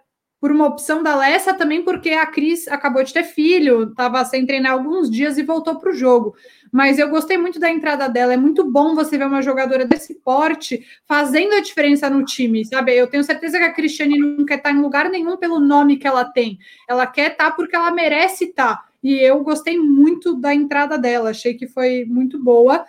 por 0.41 0.51
uma 0.51 0.65
opção 0.65 1.03
da 1.03 1.15
Lessa, 1.15 1.53
também 1.53 1.83
porque 1.83 2.09
a 2.09 2.25
Cris 2.25 2.67
acabou 2.67 3.03
de 3.03 3.13
ter 3.13 3.23
filho, 3.23 3.91
estava 3.91 4.25
sem 4.25 4.43
treinar 4.43 4.71
alguns 4.71 5.07
dias 5.07 5.37
e 5.37 5.43
voltou 5.43 5.75
para 5.75 5.91
o 5.91 5.93
jogo. 5.93 6.35
Mas 6.71 6.97
eu 6.97 7.09
gostei 7.09 7.37
muito 7.37 7.59
da 7.59 7.69
entrada 7.69 8.09
dela. 8.09 8.33
É 8.33 8.37
muito 8.37 8.63
bom 8.63 8.95
você 8.95 9.19
ver 9.19 9.27
uma 9.27 9.43
jogadora 9.43 9.85
desse 9.85 10.15
porte 10.15 10.83
fazendo 11.05 11.53
a 11.53 11.61
diferença 11.61 12.09
no 12.09 12.25
time, 12.25 12.65
sabe? 12.65 12.95
Eu 12.95 13.05
tenho 13.05 13.23
certeza 13.23 13.59
que 13.59 13.65
a 13.65 13.71
Cristiane 13.71 14.17
não 14.17 14.43
quer 14.43 14.57
estar 14.57 14.71
em 14.71 14.81
lugar 14.81 15.11
nenhum 15.11 15.37
pelo 15.37 15.59
nome 15.59 15.97
que 15.97 16.07
ela 16.07 16.25
tem. 16.25 16.57
Ela 16.89 17.05
quer 17.05 17.33
estar 17.33 17.51
porque 17.51 17.75
ela 17.75 17.91
merece 17.91 18.45
estar. 18.45 18.83
E 19.03 19.19
eu 19.19 19.43
gostei 19.43 19.77
muito 19.77 20.35
da 20.35 20.55
entrada 20.55 20.97
dela, 20.97 21.29
achei 21.29 21.53
que 21.53 21.67
foi 21.67 22.03
muito 22.05 22.41
boa. 22.43 22.83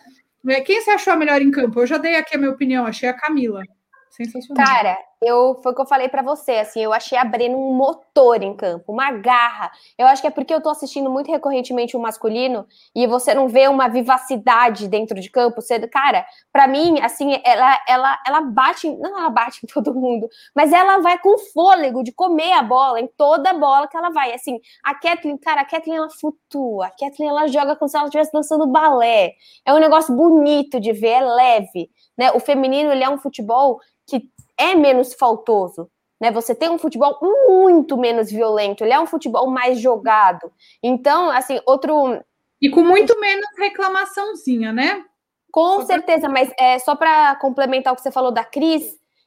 É, 0.49 0.61
quem 0.62 0.81
você 0.81 0.91
achou 0.91 1.12
a 1.12 1.17
melhor 1.17 1.43
em 1.43 1.50
campo? 1.50 1.81
Eu 1.81 1.87
já 1.87 1.99
dei 1.99 2.17
aqui 2.17 2.35
a 2.35 2.38
minha 2.38 2.50
opinião, 2.50 2.87
achei 2.87 3.11
a 3.11 3.14
Camila. 3.14 3.62
Sensacional. 4.11 4.67
Cara, 4.67 4.97
eu 5.23 5.55
foi 5.62 5.73
o 5.73 5.75
que 5.75 5.81
eu 5.81 5.87
falei 5.87 6.09
para 6.09 6.23
você, 6.23 6.52
assim, 6.52 6.81
eu 6.81 6.93
achei 6.93 7.17
a 7.17 7.25
Breno 7.25 7.57
um 7.57 7.75
motor 7.75 8.43
em 8.43 8.55
campo, 8.55 8.93
uma 8.93 9.11
garra. 9.12 9.71
Eu 9.97 10.07
acho 10.07 10.21
que 10.21 10.29
é 10.29 10.31
porque 10.31 10.52
eu 10.52 10.61
tô 10.61 10.69
assistindo 10.69 11.09
muito 11.09 11.31
recorrentemente 11.31 11.97
o 11.97 12.00
masculino 12.00 12.67
e 12.95 13.07
você 13.07 13.33
não 13.33 13.49
vê 13.49 13.69
uma 13.69 13.88
vivacidade 13.88 14.88
dentro 14.88 15.21
de 15.21 15.31
campo, 15.31 15.61
você, 15.61 15.79
cara, 15.88 16.26
para 16.52 16.67
mim, 16.67 17.00
assim, 17.00 17.41
ela 17.45 17.79
ela 17.88 18.19
ela 18.26 18.41
bate, 18.41 18.91
não 18.97 19.19
ela 19.19 19.31
bate 19.31 19.61
em 19.64 19.67
todo 19.73 19.95
mundo, 19.95 20.29
mas 20.55 20.73
ela 20.73 20.99
vai 20.99 21.19
com 21.19 21.38
fôlego 21.38 22.02
de 22.02 22.12
comer 22.12 22.52
a 22.52 22.62
bola 22.62 23.00
em 23.00 23.07
toda 23.17 23.52
bola 23.52 23.87
que 23.87 23.97
ela 23.97 24.11
vai. 24.11 24.33
Assim, 24.33 24.61
a 24.83 24.95
Kathleen, 24.95 25.38
cara, 25.38 25.61
a 25.62 25.64
Kathleen 25.64 25.99
ela 25.99 26.11
flutua, 26.11 26.87
a 26.87 26.91
Kathleen 26.91 27.31
ela 27.31 27.47
joga 27.47 27.76
como 27.76 27.88
se 27.88 27.97
ela 27.97 28.07
estivesse 28.07 28.33
dançando 28.33 28.67
balé. 28.67 29.35
É 29.64 29.73
um 29.73 29.79
negócio 29.79 30.14
bonito 30.14 30.81
de 30.81 30.93
ver, 30.93 31.12
é 31.12 31.21
leve, 31.21 31.91
né? 32.17 32.33
O 32.33 32.41
feminino 32.41 32.91
ele 32.91 33.05
é 33.05 33.09
um 33.09 33.19
futebol 33.19 33.79
que 34.07 34.23
é 34.62 34.75
menos 34.75 35.14
faltoso. 35.14 35.88
Né? 36.21 36.31
Você 36.31 36.54
tem 36.54 36.71
um 36.71 36.78
futebol 36.78 37.19
muito 37.21 37.97
menos 37.97 38.31
violento, 38.31 38.85
ele 38.85 38.92
é 38.92 39.00
um 39.00 39.07
futebol 39.07 39.49
mais 39.49 39.81
jogado. 39.81 40.52
Então, 40.83 41.31
assim, 41.31 41.61
outro. 41.66 42.23
E 42.61 42.71
com 42.71 42.83
muito 42.83 43.19
menos 43.19 43.47
reclamaçãozinha, 43.59 44.73
né? 44.73 45.04
Com 45.50 45.81
só 45.81 45.87
certeza, 45.87 46.23
pra... 46.23 46.31
mas 46.31 46.52
é, 46.59 46.78
só 46.78 46.95
para 46.95 47.35
complementar 47.37 47.92
o 47.92 47.97
que 47.97 48.02
você 48.02 48.12
falou 48.12 48.31
da 48.31 48.45
Cris, 48.45 48.85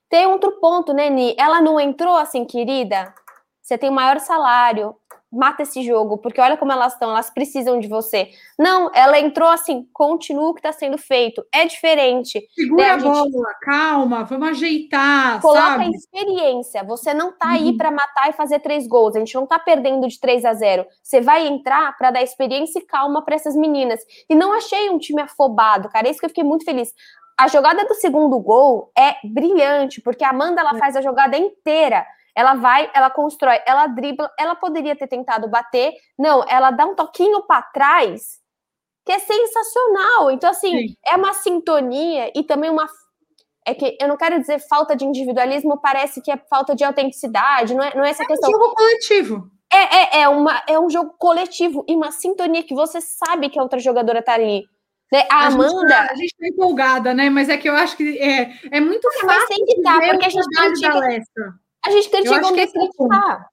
tem 0.10 0.26
outro 0.26 0.54
ponto, 0.62 0.94
né, 0.94 1.10
Ni? 1.10 1.36
Ela 1.38 1.62
não 1.62 1.80
entrou 1.80 2.16
assim, 2.16 2.46
querida. 2.46 3.14
Você 3.62 3.78
tem 3.78 3.90
o 3.90 3.94
maior 3.94 4.20
salário, 4.20 4.96
mata 5.36 5.64
esse 5.64 5.84
jogo, 5.84 6.18
porque 6.18 6.40
olha 6.40 6.58
como 6.58 6.72
elas 6.72 6.94
estão, 6.94 7.12
elas 7.12 7.30
precisam 7.30 7.80
de 7.80 7.88
você. 7.88 8.30
Não, 8.58 8.90
ela 8.94 9.20
entrou 9.20 9.50
assim, 9.50 9.88
continua 9.94 10.50
o 10.50 10.54
que 10.54 10.60
está 10.60 10.72
sendo 10.72 10.98
feito, 10.98 11.46
é 11.54 11.66
diferente. 11.66 12.42
Segura 12.56 12.84
né? 12.84 12.90
a, 12.90 12.96
a 12.96 13.00
gente... 13.00 13.32
bola, 13.32 13.54
calma, 13.62 14.24
vamos 14.24 14.50
ajeitar. 14.50 15.42
Coloca 15.42 15.62
sabe? 15.62 15.86
a 15.86 15.90
experiência. 15.90 16.84
Você 16.84 17.14
não 17.14 17.32
tá 17.32 17.48
uhum. 17.48 17.54
aí 17.54 17.78
para 17.78 17.92
matar 17.92 18.30
e 18.30 18.34
fazer 18.34 18.60
três 18.60 18.88
gols. 18.88 19.16
A 19.16 19.20
gente 19.20 19.36
não 19.36 19.46
tá 19.46 19.60
perdendo 19.60 20.08
de 20.08 20.20
3 20.20 20.46
a 20.46 20.54
0. 20.54 20.86
Você 21.04 21.22
vai 21.22 21.48
entrar 21.48 21.96
para 21.98 22.12
dar 22.12 22.24
experiência 22.24 22.80
e 22.80 22.86
calma 22.86 23.24
para 23.24 23.36
essas 23.36 23.56
meninas. 23.56 24.00
E 24.30 24.36
não 24.36 24.54
achei 24.54 24.90
um 24.90 24.98
time 24.98 25.22
afobado, 25.22 25.90
cara. 25.90 26.08
É 26.08 26.12
isso 26.12 26.20
que 26.20 26.26
eu 26.26 26.30
fiquei 26.30 26.44
muito 26.44 26.64
feliz. 26.66 26.94
A 27.38 27.50
jogada 27.50 27.84
do 27.86 27.96
segundo 27.96 28.40
gol 28.40 28.92
é 28.98 29.16
brilhante, 29.26 30.00
porque 30.02 30.24
a 30.24 30.30
Amanda 30.30 30.62
ela 30.62 30.76
faz 30.76 30.96
a 30.96 31.02
jogada 31.02 31.38
inteira 31.38 32.06
ela 32.36 32.56
vai, 32.56 32.92
ela 32.94 33.10
constrói, 33.10 33.60
ela 33.66 33.88
dribla, 33.88 34.30
ela 34.38 34.56
poderia 34.56 34.96
ter 34.96 35.08
tentado 35.08 35.48
bater, 35.48 35.94
não, 36.20 36.44
ela 36.48 36.70
dá 36.70 36.86
um 36.86 36.94
toquinho 36.94 37.44
para 37.44 37.62
trás, 37.62 38.40
que 39.06 39.12
é 39.12 39.20
sensacional. 39.20 40.32
Então, 40.32 40.50
assim, 40.50 40.72
Sim. 40.72 40.96
é 41.08 41.16
uma 41.16 41.34
sintonia 41.34 42.32
e 42.36 42.44
também 42.44 42.70
uma. 42.70 42.88
É 43.68 43.74
que 43.74 43.98
eu 44.00 44.08
não 44.08 44.18
quero 44.18 44.40
dizer 44.40 44.60
falta 44.68 44.96
de 44.96 45.06
individualismo, 45.06 45.80
parece 45.82 46.22
que 46.22 46.30
é 46.32 46.38
falta 46.50 46.76
de 46.76 46.84
autenticidade, 46.84 47.74
não 47.74 47.84
é, 47.84 47.96
não 47.96 48.04
é 48.04 48.10
essa 48.10 48.24
é 48.24 48.26
questão. 48.28 48.52
É 48.52 48.56
um 48.56 48.60
jogo 48.60 48.76
coletivo. 48.76 49.50
É, 49.74 49.78
é, 49.78 50.22
é, 50.22 50.30
uma, 50.30 50.64
é 50.68 50.80
um 50.80 50.90
jogo 50.90 51.16
coletivo 51.18 51.84
e 51.88 51.96
uma 51.96 52.12
sintonia 52.12 52.64
que 52.64 52.76
você 52.76 53.02
sabe 53.02 53.50
que 53.50 53.58
a 53.58 53.64
outra 53.64 53.80
jogadora 53.80 54.22
tá 54.22 54.34
ali. 54.34 54.64
Né? 55.12 55.26
A, 55.30 55.46
a 55.46 55.48
Amanda. 55.48 55.88
Tá, 55.88 56.08
a 56.12 56.16
gente 56.16 56.36
tá 56.38 56.48
empolgada, 56.48 57.14
né? 57.14 57.30
Mas 57.30 57.50
é 57.50 57.58
que 57.58 57.68
eu 57.68 57.76
acho 57.76 57.98
que 57.98 58.18
é, 58.20 58.52
é 58.72 58.80
muito 58.80 59.12
fácil. 59.14 59.28
Mas 59.28 59.46
tem 59.48 59.66
que 59.66 59.82
tá, 59.82 60.00
porque 60.00 60.26
a 60.26 60.30
gente 60.30 60.48
critica. 60.48 61.65
A 61.86 61.92
gente 61.92 62.10
critica 62.10 62.48
onde 62.48 62.68
criticar. 62.68 63.50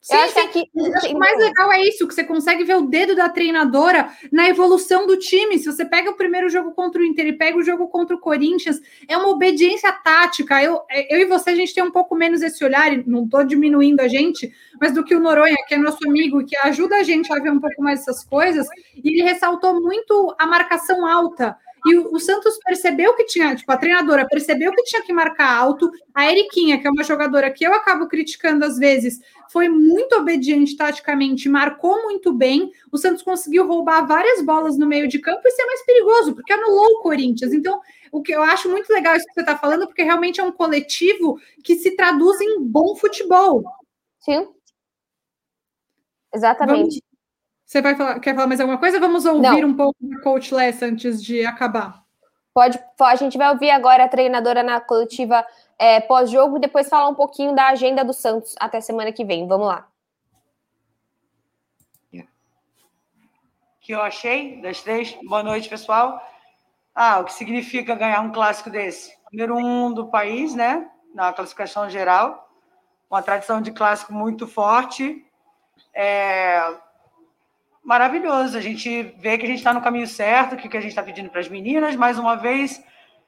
Sim, 0.00 0.14
eu 0.14 0.20
acho 0.20 0.52
que, 0.52 0.64
que 0.64 1.14
o 1.14 1.18
mais 1.18 1.38
legal 1.38 1.72
é 1.72 1.82
isso, 1.82 2.06
que 2.06 2.14
você 2.14 2.22
consegue 2.22 2.62
ver 2.62 2.76
o 2.76 2.86
dedo 2.86 3.16
da 3.16 3.28
treinadora 3.28 4.08
na 4.32 4.48
evolução 4.48 5.06
do 5.06 5.18
time. 5.18 5.58
Se 5.58 5.66
você 5.66 5.84
pega 5.84 6.10
o 6.10 6.16
primeiro 6.16 6.48
jogo 6.48 6.72
contra 6.72 7.02
o 7.02 7.04
Inter 7.04 7.26
e 7.26 7.32
pega 7.32 7.58
o 7.58 7.62
jogo 7.62 7.88
contra 7.88 8.14
o 8.14 8.20
Corinthians, 8.20 8.80
é 9.08 9.16
uma 9.16 9.28
obediência 9.28 9.92
tática. 9.92 10.62
Eu, 10.62 10.80
eu 11.10 11.20
e 11.20 11.26
você, 11.26 11.50
a 11.50 11.54
gente 11.54 11.74
tem 11.74 11.82
um 11.82 11.90
pouco 11.90 12.14
menos 12.14 12.42
esse 12.42 12.64
olhar, 12.64 12.90
não 13.06 13.24
estou 13.24 13.44
diminuindo 13.44 14.00
a 14.00 14.08
gente, 14.08 14.50
mas 14.80 14.94
do 14.94 15.04
que 15.04 15.16
o 15.16 15.20
Noronha, 15.20 15.56
que 15.66 15.74
é 15.74 15.78
nosso 15.78 16.08
amigo, 16.08 16.44
que 16.46 16.56
ajuda 16.56 16.96
a 16.96 17.02
gente 17.02 17.30
a 17.32 17.40
ver 17.40 17.50
um 17.50 17.60
pouco 17.60 17.82
mais 17.82 18.00
essas 18.00 18.24
coisas, 18.24 18.66
e 18.94 19.10
ele 19.10 19.22
ressaltou 19.22 19.80
muito 19.80 20.34
a 20.38 20.46
marcação 20.46 21.04
alta. 21.04 21.56
E 21.86 21.96
o, 21.96 22.14
o, 22.14 22.20
Santos 22.20 22.58
percebeu 22.64 23.14
que 23.14 23.24
tinha, 23.24 23.54
tipo, 23.54 23.70
a 23.70 23.76
treinadora 23.76 24.26
percebeu 24.26 24.72
que 24.72 24.82
tinha 24.84 25.02
que 25.02 25.12
marcar 25.12 25.50
alto. 25.50 25.90
A 26.14 26.30
Eriquinha, 26.30 26.80
que 26.80 26.86
é 26.86 26.90
uma 26.90 27.04
jogadora 27.04 27.50
que 27.50 27.64
eu 27.64 27.72
acabo 27.74 28.06
criticando 28.08 28.64
às 28.64 28.78
vezes, 28.78 29.20
foi 29.50 29.68
muito 29.68 30.14
obediente 30.16 30.76
taticamente, 30.76 31.48
marcou 31.48 32.02
muito 32.02 32.32
bem. 32.32 32.70
O 32.92 32.98
Santos 32.98 33.22
conseguiu 33.22 33.66
roubar 33.66 34.06
várias 34.06 34.42
bolas 34.42 34.76
no 34.76 34.86
meio 34.86 35.08
de 35.08 35.18
campo 35.18 35.42
e 35.44 35.50
ser 35.50 35.64
mais 35.64 35.84
perigoso, 35.84 36.34
porque 36.34 36.52
anulou 36.52 36.86
o 36.86 37.02
Corinthians. 37.02 37.52
Então, 37.52 37.80
o 38.10 38.22
que 38.22 38.32
eu 38.32 38.42
acho 38.42 38.68
muito 38.68 38.92
legal 38.92 39.16
isso 39.16 39.26
que 39.26 39.34
você 39.34 39.40
está 39.40 39.56
falando, 39.56 39.86
porque 39.86 40.02
realmente 40.02 40.40
é 40.40 40.44
um 40.44 40.52
coletivo 40.52 41.38
que 41.62 41.76
se 41.76 41.96
traduz 41.96 42.40
em 42.40 42.62
bom 42.62 42.96
futebol. 42.96 43.64
Sim. 44.20 44.48
Exatamente. 46.34 46.80
Vamos, 46.80 47.07
você 47.68 47.82
vai 47.82 47.94
falar, 47.94 48.18
quer 48.18 48.34
falar 48.34 48.46
mais 48.46 48.60
alguma 48.60 48.78
coisa? 48.78 48.98
Vamos 48.98 49.26
ouvir 49.26 49.60
Não. 49.60 49.68
um 49.68 49.74
pouco 49.74 49.98
da 50.00 50.22
Coach 50.22 50.54
Less 50.54 50.82
antes 50.82 51.22
de 51.22 51.44
acabar. 51.44 52.02
Pode, 52.54 52.80
a 52.98 53.14
gente 53.14 53.36
vai 53.36 53.50
ouvir 53.50 53.70
agora 53.70 54.04
a 54.04 54.08
treinadora 54.08 54.62
na 54.62 54.80
coletiva 54.80 55.46
é, 55.78 56.00
pós-jogo 56.00 56.56
e 56.56 56.60
depois 56.60 56.88
falar 56.88 57.08
um 57.08 57.14
pouquinho 57.14 57.54
da 57.54 57.68
agenda 57.68 58.02
do 58.02 58.14
Santos 58.14 58.54
até 58.58 58.80
semana 58.80 59.12
que 59.12 59.22
vem. 59.22 59.46
Vamos 59.46 59.68
lá. 59.68 59.86
que 63.80 63.94
eu 63.94 64.02
achei 64.02 64.60
das 64.60 64.82
três. 64.82 65.16
Boa 65.26 65.42
noite, 65.42 65.66
pessoal. 65.66 66.22
Ah, 66.94 67.20
o 67.20 67.24
que 67.24 67.32
significa 67.32 67.94
ganhar 67.94 68.20
um 68.20 68.30
clássico 68.30 68.68
desse? 68.68 69.16
Número 69.32 69.56
um 69.56 69.94
do 69.94 70.08
país, 70.08 70.54
né? 70.54 70.90
Na 71.14 71.32
classificação 71.32 71.88
geral. 71.88 72.50
Uma 73.10 73.22
tradição 73.22 73.62
de 73.62 73.72
clássico 73.72 74.12
muito 74.12 74.46
forte. 74.46 75.24
É, 75.94 76.60
maravilhoso. 77.88 78.58
A 78.58 78.60
gente 78.60 79.14
vê 79.18 79.38
que 79.38 79.46
a 79.46 79.48
gente 79.48 79.60
está 79.60 79.72
no 79.72 79.80
caminho 79.80 80.06
certo, 80.06 80.56
que 80.56 80.68
que 80.68 80.76
a 80.76 80.80
gente 80.80 80.90
está 80.90 81.02
pedindo 81.02 81.30
para 81.30 81.40
as 81.40 81.48
meninas, 81.48 81.96
mais 81.96 82.18
uma 82.18 82.36
vez, 82.36 82.84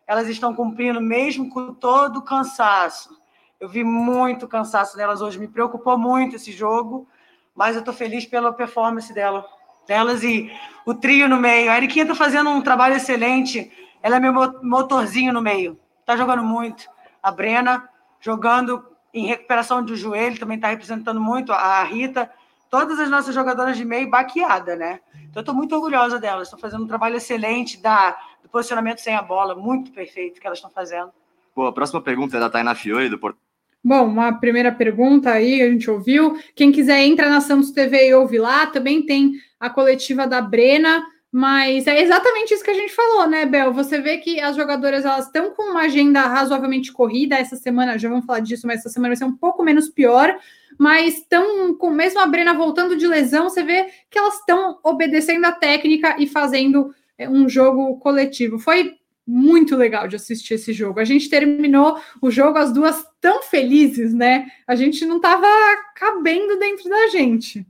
elas 0.06 0.28
estão 0.28 0.54
cumprindo 0.54 1.00
mesmo 1.00 1.48
com 1.48 1.72
todo 1.72 2.18
o 2.18 2.22
cansaço. 2.22 3.18
Eu 3.58 3.70
vi 3.70 3.82
muito 3.82 4.46
cansaço 4.46 4.98
nelas 4.98 5.22
hoje, 5.22 5.38
me 5.38 5.48
preocupou 5.48 5.96
muito 5.96 6.36
esse 6.36 6.52
jogo, 6.52 7.08
mas 7.54 7.74
eu 7.74 7.78
estou 7.78 7.94
feliz 7.94 8.26
pela 8.26 8.52
performance 8.52 9.14
dela, 9.14 9.46
delas 9.88 10.22
e 10.22 10.52
o 10.84 10.92
trio 10.92 11.26
no 11.26 11.38
meio. 11.38 11.70
A 11.70 11.78
Eriquinha 11.78 12.02
está 12.04 12.14
fazendo 12.14 12.50
um 12.50 12.60
trabalho 12.60 12.96
excelente, 12.96 13.72
ela 14.02 14.16
é 14.16 14.20
meu 14.20 14.34
motorzinho 14.62 15.32
no 15.32 15.40
meio, 15.40 15.80
está 16.00 16.18
jogando 16.18 16.44
muito. 16.44 16.86
A 17.22 17.30
Brena 17.30 17.88
jogando 18.20 18.84
em 19.14 19.24
recuperação 19.24 19.82
do 19.82 19.96
joelho, 19.96 20.38
também 20.38 20.56
está 20.56 20.68
representando 20.68 21.18
muito. 21.18 21.50
A 21.50 21.82
Rita 21.82 22.30
todas 22.70 22.98
as 23.00 23.10
nossas 23.10 23.34
jogadoras 23.34 23.76
de 23.76 23.84
meio 23.84 24.08
baqueada, 24.08 24.76
né? 24.76 25.00
Então, 25.14 25.36
eu 25.36 25.40
estou 25.40 25.54
muito 25.54 25.74
orgulhosa 25.74 26.18
delas. 26.18 26.46
Estão 26.46 26.58
fazendo 26.58 26.84
um 26.84 26.86
trabalho 26.86 27.16
excelente 27.16 27.76
da, 27.82 28.16
do 28.42 28.48
posicionamento 28.48 29.00
sem 29.00 29.14
a 29.14 29.22
bola, 29.22 29.54
muito 29.54 29.90
perfeito 29.90 30.40
que 30.40 30.46
elas 30.46 30.58
estão 30.58 30.70
fazendo. 30.70 31.10
Pô, 31.54 31.66
a 31.66 31.72
próxima 31.72 32.00
pergunta 32.00 32.36
é 32.36 32.40
da 32.40 32.48
Tainá 32.48 32.74
Fiore, 32.74 33.08
do 33.08 33.18
Porto. 33.18 33.38
Bom, 33.82 34.06
uma 34.06 34.32
primeira 34.38 34.70
pergunta 34.70 35.30
aí, 35.30 35.60
a 35.60 35.70
gente 35.70 35.90
ouviu. 35.90 36.38
Quem 36.54 36.70
quiser 36.70 37.00
entra 37.00 37.28
na 37.28 37.40
Santos 37.40 37.70
TV 37.70 38.08
e 38.08 38.14
ouve 38.14 38.38
lá. 38.38 38.66
Também 38.66 39.04
tem 39.04 39.32
a 39.58 39.68
coletiva 39.68 40.26
da 40.26 40.40
Brena. 40.40 41.02
Mas 41.32 41.86
é 41.86 42.02
exatamente 42.02 42.52
isso 42.52 42.64
que 42.64 42.72
a 42.72 42.74
gente 42.74 42.92
falou, 42.92 43.28
né, 43.28 43.46
Bel? 43.46 43.72
Você 43.72 44.00
vê 44.00 44.18
que 44.18 44.40
as 44.40 44.56
jogadoras 44.56 45.04
elas 45.04 45.26
estão 45.26 45.52
com 45.52 45.70
uma 45.70 45.82
agenda 45.82 46.22
razoavelmente 46.22 46.92
corrida 46.92 47.36
essa 47.36 47.54
semana, 47.54 47.96
já 47.96 48.08
vamos 48.08 48.26
falar 48.26 48.40
disso, 48.40 48.66
mas 48.66 48.80
essa 48.80 48.88
semana 48.88 49.10
vai 49.10 49.16
ser 49.16 49.26
um 49.26 49.36
pouco 49.36 49.62
menos 49.62 49.88
pior, 49.88 50.36
mas 50.80 51.18
estão 51.18 51.74
com 51.74 51.90
mesmo 51.90 52.20
a 52.20 52.26
Brena 52.26 52.54
voltando 52.54 52.96
de 52.96 53.06
lesão, 53.06 53.50
você 53.50 53.62
vê 53.62 53.90
que 54.08 54.18
elas 54.18 54.36
estão 54.36 54.78
obedecendo 54.82 55.44
a 55.44 55.52
técnica 55.52 56.16
e 56.18 56.26
fazendo 56.26 56.94
é, 57.18 57.28
um 57.28 57.46
jogo 57.50 57.98
coletivo. 57.98 58.58
Foi 58.58 58.94
muito 59.26 59.76
legal 59.76 60.08
de 60.08 60.16
assistir 60.16 60.54
esse 60.54 60.72
jogo. 60.72 60.98
A 60.98 61.04
gente 61.04 61.28
terminou 61.28 62.00
o 62.22 62.30
jogo 62.30 62.56
as 62.56 62.72
duas 62.72 63.04
tão 63.20 63.42
felizes, 63.42 64.14
né? 64.14 64.46
A 64.66 64.74
gente 64.74 65.04
não 65.04 65.16
estava 65.16 65.46
cabendo 65.94 66.58
dentro 66.58 66.88
da 66.88 67.08
gente. 67.08 67.66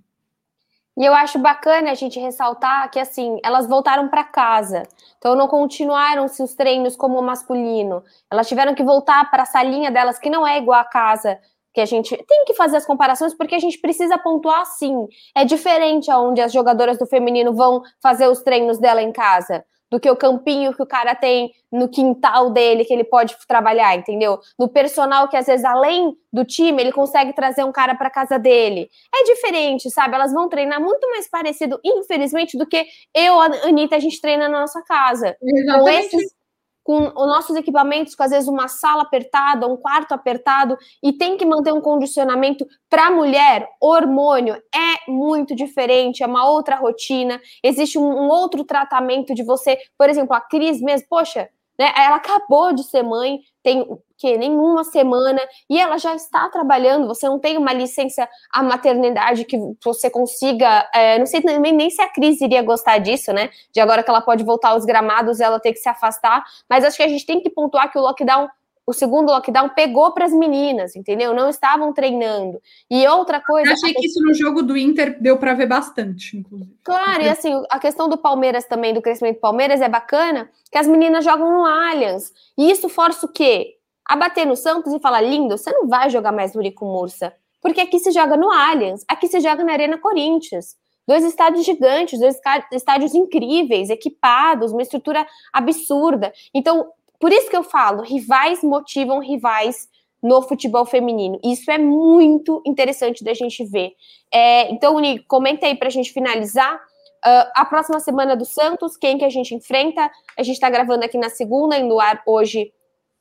E 0.96 1.04
eu 1.04 1.12
acho 1.12 1.36
bacana 1.40 1.90
a 1.90 1.94
gente 1.94 2.20
ressaltar 2.20 2.92
que, 2.92 3.00
assim, 3.00 3.40
elas 3.42 3.66
voltaram 3.66 4.06
para 4.06 4.22
casa. 4.22 4.84
Então, 5.18 5.34
não 5.34 5.48
continuaram 5.48 6.28
se 6.28 6.44
os 6.44 6.54
treinos 6.54 6.94
como 6.94 7.18
o 7.18 7.22
masculino. 7.22 8.04
Elas 8.30 8.46
tiveram 8.46 8.72
que 8.72 8.84
voltar 8.84 9.28
para 9.32 9.42
a 9.42 9.46
salinha 9.46 9.90
delas, 9.90 10.16
que 10.16 10.30
não 10.30 10.46
é 10.46 10.58
igual 10.58 10.78
a 10.78 10.84
casa 10.84 11.40
que 11.72 11.80
a 11.80 11.86
gente 11.86 12.16
tem 12.26 12.44
que 12.44 12.54
fazer 12.54 12.76
as 12.76 12.86
comparações 12.86 13.34
porque 13.34 13.54
a 13.54 13.58
gente 13.58 13.78
precisa 13.78 14.18
pontuar 14.18 14.64
sim. 14.66 15.06
É 15.36 15.44
diferente 15.44 16.10
aonde 16.10 16.40
as 16.40 16.52
jogadoras 16.52 16.98
do 16.98 17.06
feminino 17.06 17.54
vão 17.54 17.82
fazer 18.02 18.28
os 18.28 18.42
treinos 18.42 18.78
dela 18.78 19.02
em 19.02 19.12
casa 19.12 19.64
do 19.90 19.98
que 19.98 20.08
o 20.08 20.16
campinho 20.16 20.72
que 20.72 20.82
o 20.82 20.86
cara 20.86 21.14
tem 21.14 21.52
no 21.70 21.88
quintal 21.88 22.50
dele 22.50 22.84
que 22.84 22.92
ele 22.92 23.02
pode 23.02 23.36
trabalhar, 23.46 23.96
entendeu? 23.96 24.38
No 24.58 24.68
personal 24.68 25.28
que 25.28 25.36
às 25.36 25.46
vezes 25.46 25.64
além 25.64 26.16
do 26.32 26.44
time 26.44 26.80
ele 26.80 26.92
consegue 26.92 27.32
trazer 27.32 27.64
um 27.64 27.72
cara 27.72 27.94
para 27.94 28.08
casa 28.08 28.38
dele. 28.38 28.88
É 29.12 29.24
diferente, 29.24 29.90
sabe? 29.90 30.14
Elas 30.14 30.32
vão 30.32 30.48
treinar 30.48 30.80
muito 30.80 31.08
mais 31.10 31.28
parecido, 31.28 31.80
infelizmente, 31.84 32.56
do 32.56 32.66
que 32.66 32.86
eu, 33.12 33.40
a 33.40 33.46
Anitta, 33.64 33.96
a 33.96 34.00
gente 34.00 34.20
treina 34.20 34.48
na 34.48 34.60
nossa 34.60 34.80
casa. 34.82 35.36
Exatamente. 35.42 35.82
Com 35.82 35.88
esses 35.88 36.39
com 36.82 37.08
os 37.08 37.26
nossos 37.26 37.56
equipamentos, 37.56 38.14
com 38.14 38.22
às 38.22 38.30
vezes 38.30 38.48
uma 38.48 38.68
sala 38.68 39.02
apertada, 39.02 39.66
um 39.66 39.76
quarto 39.76 40.12
apertado, 40.12 40.76
e 41.02 41.12
tem 41.12 41.36
que 41.36 41.44
manter 41.44 41.72
um 41.72 41.80
condicionamento 41.80 42.66
para 42.88 43.10
mulher, 43.10 43.68
hormônio 43.80 44.54
é 44.54 45.10
muito 45.10 45.54
diferente, 45.54 46.22
é 46.22 46.26
uma 46.26 46.48
outra 46.48 46.76
rotina, 46.76 47.40
existe 47.62 47.98
um, 47.98 48.02
um 48.02 48.28
outro 48.28 48.64
tratamento 48.64 49.34
de 49.34 49.42
você, 49.42 49.78
por 49.98 50.08
exemplo, 50.08 50.34
a 50.34 50.40
Cris 50.40 50.80
mesmo, 50.80 51.06
poxa, 51.08 51.48
né, 51.80 51.94
ela 51.96 52.16
acabou 52.16 52.74
de 52.74 52.84
ser 52.84 53.02
mãe, 53.02 53.40
tem 53.62 53.86
que 54.18 54.36
nenhuma 54.36 54.84
semana 54.84 55.40
e 55.68 55.80
ela 55.80 55.96
já 55.96 56.14
está 56.14 56.46
trabalhando. 56.50 57.08
Você 57.08 57.26
não 57.26 57.38
tem 57.38 57.56
uma 57.56 57.72
licença 57.72 58.28
à 58.52 58.62
maternidade 58.62 59.46
que 59.46 59.56
você 59.82 60.10
consiga. 60.10 60.86
É, 60.94 61.18
não 61.18 61.24
sei 61.24 61.40
nem, 61.42 61.72
nem 61.72 61.88
se 61.88 62.02
a 62.02 62.08
Cris 62.12 62.38
iria 62.42 62.60
gostar 62.60 62.98
disso, 62.98 63.32
né? 63.32 63.48
De 63.72 63.80
agora 63.80 64.02
que 64.02 64.10
ela 64.10 64.20
pode 64.20 64.44
voltar 64.44 64.70
aos 64.70 64.84
gramados, 64.84 65.40
ela 65.40 65.58
ter 65.58 65.72
que 65.72 65.78
se 65.78 65.88
afastar. 65.88 66.44
Mas 66.68 66.84
acho 66.84 66.98
que 66.98 67.02
a 67.02 67.08
gente 67.08 67.24
tem 67.24 67.40
que 67.40 67.48
pontuar 67.48 67.90
que 67.90 67.98
o 67.98 68.02
lockdown 68.02 68.46
o 68.86 68.92
segundo 68.92 69.30
lockdown 69.30 69.68
pegou 69.68 70.12
para 70.12 70.24
as 70.24 70.32
meninas, 70.32 70.96
entendeu? 70.96 71.32
Não 71.34 71.48
estavam 71.48 71.92
treinando. 71.92 72.60
E 72.90 73.06
outra 73.06 73.40
coisa. 73.40 73.70
Eu 73.70 73.74
achei 73.74 73.94
que 73.94 74.06
isso 74.06 74.20
no 74.22 74.34
jogo 74.34 74.62
do 74.62 74.76
Inter 74.76 75.20
deu 75.20 75.36
para 75.36 75.54
ver 75.54 75.66
bastante, 75.66 76.36
inclusive. 76.36 76.76
Claro, 76.82 77.22
e 77.22 77.28
assim, 77.28 77.62
a 77.70 77.78
questão 77.78 78.08
do 78.08 78.18
Palmeiras 78.18 78.64
também, 78.64 78.92
do 78.92 79.02
crescimento 79.02 79.36
do 79.36 79.40
Palmeiras, 79.40 79.80
é 79.80 79.88
bacana, 79.88 80.50
que 80.70 80.78
as 80.78 80.86
meninas 80.86 81.24
jogam 81.24 81.50
no 81.50 81.64
Allianz. 81.64 82.32
E 82.58 82.70
isso 82.70 82.88
força 82.88 83.26
o 83.26 83.32
quê? 83.32 83.76
A 84.08 84.16
bater 84.16 84.46
no 84.46 84.56
Santos 84.56 84.92
e 84.92 84.98
falar, 84.98 85.20
lindo, 85.20 85.56
você 85.56 85.70
não 85.70 85.86
vai 85.86 86.10
jogar 86.10 86.32
mais 86.32 86.54
no 86.54 86.62
Rico 86.62 86.84
Mursa. 86.84 87.32
Porque 87.62 87.80
aqui 87.80 87.98
se 87.98 88.10
joga 88.10 88.36
no 88.36 88.50
Allianz, 88.50 89.04
aqui 89.06 89.28
se 89.28 89.38
joga 89.40 89.62
na 89.62 89.72
Arena 89.72 89.98
Corinthians. 89.98 90.76
Dois 91.06 91.24
estádios 91.24 91.64
gigantes, 91.64 92.20
dois 92.20 92.38
estádios 92.72 93.14
incríveis, 93.14 93.90
equipados, 93.90 94.70
uma 94.70 94.82
estrutura 94.82 95.26
absurda. 95.52 96.32
Então, 96.54 96.88
por 97.20 97.30
isso 97.30 97.50
que 97.50 97.56
eu 97.56 97.62
falo, 97.62 98.02
rivais 98.02 98.62
motivam 98.62 99.20
rivais 99.20 99.88
no 100.22 100.42
futebol 100.42 100.84
feminino. 100.84 101.38
Isso 101.44 101.70
é 101.70 101.78
muito 101.78 102.62
interessante 102.66 103.22
da 103.22 103.34
gente 103.34 103.64
ver. 103.64 103.92
É, 104.32 104.70
então, 104.70 104.96
Uni, 104.96 105.22
comenta 105.24 105.66
aí 105.66 105.74
para 105.74 105.88
a 105.88 105.90
gente 105.90 106.12
finalizar. 106.12 106.74
Uh, 107.22 107.44
a 107.54 107.66
próxima 107.66 108.00
semana 108.00 108.34
do 108.34 108.46
Santos, 108.46 108.96
quem 108.96 109.18
que 109.18 109.24
a 109.26 109.28
gente 109.28 109.54
enfrenta? 109.54 110.10
A 110.38 110.42
gente 110.42 110.54
está 110.54 110.70
gravando 110.70 111.04
aqui 111.04 111.18
na 111.18 111.28
segunda, 111.28 111.76
indo 111.76 111.88
no 111.88 112.00
ar 112.00 112.22
hoje. 112.26 112.72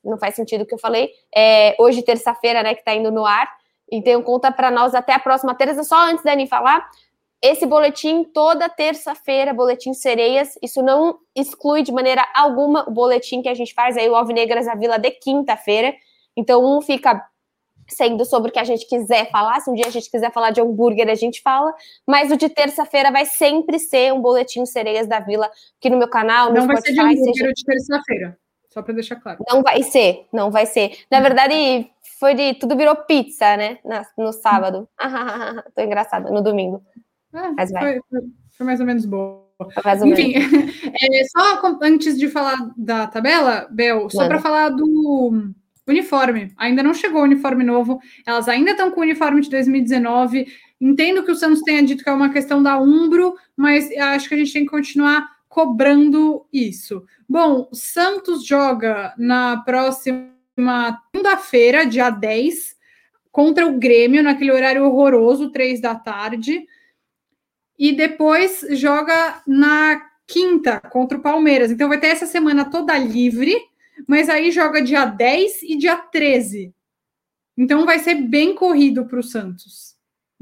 Não 0.02 0.18
faz 0.18 0.34
sentido 0.34 0.62
o 0.62 0.66
que 0.66 0.74
eu 0.74 0.78
falei. 0.78 1.10
É, 1.34 1.76
hoje, 1.78 2.02
terça-feira, 2.02 2.62
né, 2.62 2.74
que 2.74 2.80
está 2.80 2.94
indo 2.94 3.10
no 3.12 3.26
ar. 3.26 3.50
Então, 3.92 4.22
conta 4.22 4.50
para 4.50 4.70
nós 4.70 4.94
até 4.94 5.12
a 5.12 5.18
próxima 5.18 5.54
terça. 5.54 5.84
Só 5.84 6.06
antes 6.06 6.24
da 6.24 6.32
Ani 6.32 6.46
falar, 6.46 6.88
esse 7.42 7.64
boletim 7.66 8.22
toda 8.24 8.68
terça-feira, 8.68 9.54
boletim 9.54 9.94
Sereias, 9.94 10.58
isso 10.62 10.82
não 10.82 11.18
exclui 11.34 11.82
de 11.82 11.90
maneira 11.90 12.26
alguma 12.34 12.86
o 12.88 12.92
boletim 12.92 13.40
que 13.40 13.48
a 13.48 13.54
gente 13.54 13.72
faz 13.72 13.96
aí, 13.96 14.08
o 14.08 14.14
Alvinegras 14.14 14.68
a 14.68 14.74
Vila 14.74 14.98
de 14.98 15.10
quinta-feira. 15.10 15.94
Então, 16.36 16.62
um 16.64 16.82
fica 16.82 17.24
sendo 17.88 18.24
sobre 18.24 18.50
o 18.50 18.52
que 18.52 18.58
a 18.58 18.64
gente 18.64 18.86
quiser 18.86 19.30
falar. 19.30 19.60
Se 19.60 19.70
um 19.70 19.74
dia 19.74 19.86
a 19.86 19.90
gente 19.90 20.10
quiser 20.10 20.30
falar 20.32 20.50
de 20.50 20.60
hambúrguer, 20.60 21.08
a 21.08 21.14
gente 21.14 21.40
fala. 21.40 21.74
Mas 22.06 22.30
o 22.30 22.36
de 22.36 22.48
terça-feira 22.48 23.10
vai 23.10 23.24
sempre 23.24 23.78
ser 23.78 24.12
um 24.12 24.20
boletim 24.20 24.64
Sereias 24.66 25.06
da 25.06 25.18
Vila 25.18 25.50
aqui 25.78 25.88
no 25.88 25.96
meu 25.96 26.08
canal, 26.08 26.50
no 26.50 26.56
não 26.56 26.62
Spotify. 26.64 26.96
Vai 26.96 27.16
ser 27.16 27.22
de 27.22 27.30
hambúrguer 27.30 27.34
seja... 27.34 27.52
de 27.52 27.64
terça-feira, 27.64 28.38
só 28.68 28.82
para 28.82 28.94
deixar 28.94 29.16
claro. 29.16 29.42
Não 29.48 29.62
vai 29.62 29.82
ser, 29.82 30.26
não 30.30 30.50
vai 30.50 30.66
ser. 30.66 30.98
Na 31.10 31.20
verdade, 31.20 31.90
foi 32.18 32.34
de 32.34 32.54
tudo 32.54 32.76
virou 32.76 32.94
pizza, 32.96 33.56
né? 33.56 33.78
no 34.16 34.32
sábado. 34.32 34.86
Tô 35.74 35.82
engraçada, 35.82 36.30
no 36.30 36.42
domingo. 36.42 36.82
É, 37.32 37.50
Mas 37.52 37.70
vai. 37.70 38.00
Foi, 38.08 38.20
foi, 38.56 38.66
mais 38.66 38.80
ou 38.80 38.86
menos 38.86 39.04
boa. 39.04 39.48
Mais 39.84 40.00
ou 40.00 40.08
Enfim, 40.08 40.34
é, 40.38 41.24
só 41.24 41.60
antes 41.82 42.18
de 42.18 42.28
falar 42.28 42.72
da 42.76 43.06
tabela, 43.06 43.68
Bel, 43.70 44.08
só 44.08 44.26
para 44.26 44.40
falar 44.40 44.70
do 44.70 45.52
uniforme. 45.86 46.52
Ainda 46.56 46.82
não 46.82 46.94
chegou 46.94 47.20
o 47.20 47.24
uniforme 47.24 47.62
novo, 47.62 48.00
elas 48.26 48.48
ainda 48.48 48.70
estão 48.70 48.90
com 48.90 49.00
o 49.00 49.04
uniforme 49.04 49.40
de 49.40 49.50
2019. 49.50 50.46
Entendo 50.80 51.22
que 51.22 51.30
o 51.30 51.36
Santos 51.36 51.60
tenha 51.62 51.82
dito 51.82 52.02
que 52.02 52.08
é 52.08 52.12
uma 52.12 52.30
questão 52.30 52.62
da 52.62 52.80
Umbro, 52.80 53.34
mas 53.56 53.90
acho 53.92 54.28
que 54.28 54.34
a 54.34 54.38
gente 54.38 54.52
tem 54.52 54.64
que 54.64 54.70
continuar 54.70 55.28
cobrando 55.48 56.46
isso. 56.52 57.04
Bom, 57.28 57.68
o 57.70 57.74
Santos 57.74 58.46
joga 58.46 59.12
na 59.18 59.58
próxima 59.58 60.30
segunda-feira, 61.12 61.84
dia 61.84 62.08
10, 62.08 62.76
contra 63.30 63.66
o 63.66 63.78
Grêmio, 63.78 64.22
naquele 64.22 64.52
horário 64.52 64.84
horroroso, 64.84 65.50
três 65.50 65.80
da 65.80 65.94
tarde 65.94 66.64
e 67.80 67.92
depois 67.92 68.62
joga 68.72 69.42
na 69.46 70.06
quinta 70.26 70.78
contra 70.78 71.16
o 71.16 71.22
Palmeiras. 71.22 71.70
Então 71.70 71.88
vai 71.88 71.98
ter 71.98 72.08
essa 72.08 72.26
semana 72.26 72.70
toda 72.70 72.98
livre, 72.98 73.56
mas 74.06 74.28
aí 74.28 74.50
joga 74.50 74.82
dia 74.82 75.06
10 75.06 75.62
e 75.62 75.76
dia 75.78 75.96
13. 75.96 76.74
Então 77.56 77.86
vai 77.86 77.98
ser 77.98 78.16
bem 78.16 78.54
corrido 78.54 79.06
para 79.06 79.18
o 79.18 79.22
Santos. 79.22 79.96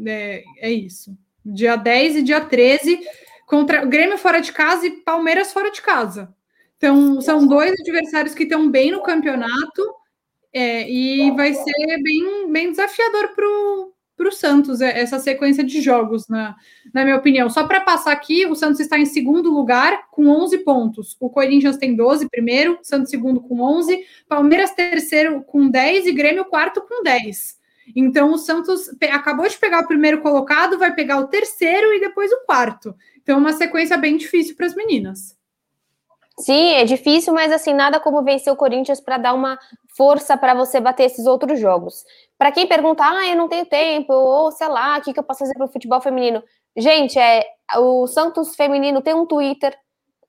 É, 0.05 0.43
é, 0.59 0.71
isso. 0.73 1.17
Dia 1.45 1.77
10 1.77 2.17
e 2.17 2.23
dia 2.23 2.41
13 2.41 3.01
contra 3.47 3.85
o 3.85 3.89
Grêmio 3.89 4.19
fora 4.19 4.41
de 4.41 4.53
casa 4.53 4.89
e 4.89 4.91
Palmeiras 5.03 5.53
fora 5.53 5.71
de 5.71 5.81
casa. 5.81 6.35
Então 6.77 7.21
são 7.21 7.47
dois 7.47 7.73
adversários 7.81 8.35
que 8.35 8.43
estão 8.43 8.69
bem 8.69 8.91
no 8.91 9.03
campeonato 9.03 9.95
é, 10.53 10.91
e 10.91 11.31
vai 11.37 11.55
ser 11.55 12.03
bem, 12.03 12.51
bem 12.51 12.71
desafiador 12.71 13.29
para 13.29 13.47
o 13.47 13.93
para 14.19 14.29
o 14.29 14.33
Santos 14.33 14.81
é, 14.81 15.01
essa 15.01 15.21
sequência 15.21 15.63
de 15.63 15.81
jogos, 15.81 16.29
na, 16.29 16.57
na 16.93 17.05
minha 17.05 17.17
opinião. 17.17 17.49
Só 17.49 17.67
para 17.67 17.81
passar 17.81 18.11
aqui, 18.11 18.45
o 18.45 18.57
Santos 18.57 18.81
está 18.81 18.99
em 18.99 19.07
segundo 19.07 19.49
lugar 19.49 20.09
com 20.11 20.27
11 20.27 20.59
pontos. 20.59 21.17
O 21.21 21.31
Corinthians 21.31 21.77
tem 21.77 21.95
12 21.95 22.29
primeiro, 22.29 22.79
Santos 22.83 23.11
segundo 23.11 23.41
com 23.41 23.61
11, 23.61 23.99
Palmeiras 24.29 24.73
terceiro 24.73 25.43
com 25.45 25.69
10 25.69 26.07
e 26.07 26.13
Grêmio 26.13 26.45
quarto 26.45 26.83
com 26.83 27.03
10. 27.03 27.57
Então 27.97 28.33
o 28.33 28.39
Santos 28.39 28.91
acabou 29.11 29.49
de 29.49 29.57
pegar 29.57 29.81
o 29.81 29.87
primeiro 29.87 30.21
colocado, 30.21 30.79
vai 30.79 30.95
pegar 30.95 31.19
o 31.21 31.29
terceiro 31.29 31.95
e 31.95 32.01
depois 32.01 32.31
o 32.33 32.45
quarto. 32.45 32.95
Então 33.23 33.39
uma 33.39 33.53
sequência 33.53 33.97
bem 33.97 34.17
difícil 34.17 34.57
para 34.57 34.67
as 34.67 34.75
meninas. 34.75 35.39
Sim, 36.39 36.75
é 36.75 36.85
difícil, 36.85 37.35
mas 37.35 37.51
assim, 37.51 37.75
nada 37.75 37.99
como 37.99 38.23
vencer 38.23 38.53
o 38.53 38.57
Corinthians 38.57 39.01
para 39.01 39.19
dar 39.19 39.35
uma 39.35 39.59
força 39.97 40.37
para 40.37 40.55
você 40.55 40.81
bater 40.81 41.05
esses 41.05 41.27
outros 41.27 41.59
jogos. 41.59 42.05
Para 42.39 42.53
quem 42.53 42.67
pergunta, 42.69 43.03
ah, 43.05 43.27
eu 43.27 43.37
não 43.37 43.49
tenho 43.49 43.67
tempo, 43.67 44.13
ou 44.13 44.53
sei 44.53 44.69
lá, 44.69 44.97
o 44.97 45.03
que, 45.03 45.13
que 45.13 45.19
eu 45.19 45.25
posso 45.25 45.41
fazer 45.41 45.55
para 45.55 45.67
o 45.67 45.73
futebol 45.73 46.01
feminino? 46.01 46.43
Gente, 46.77 47.19
é, 47.19 47.45
o 47.79 48.07
Santos 48.07 48.55
Feminino 48.55 49.03
tem 49.03 49.13
um 49.13 49.27
Twitter. 49.27 49.77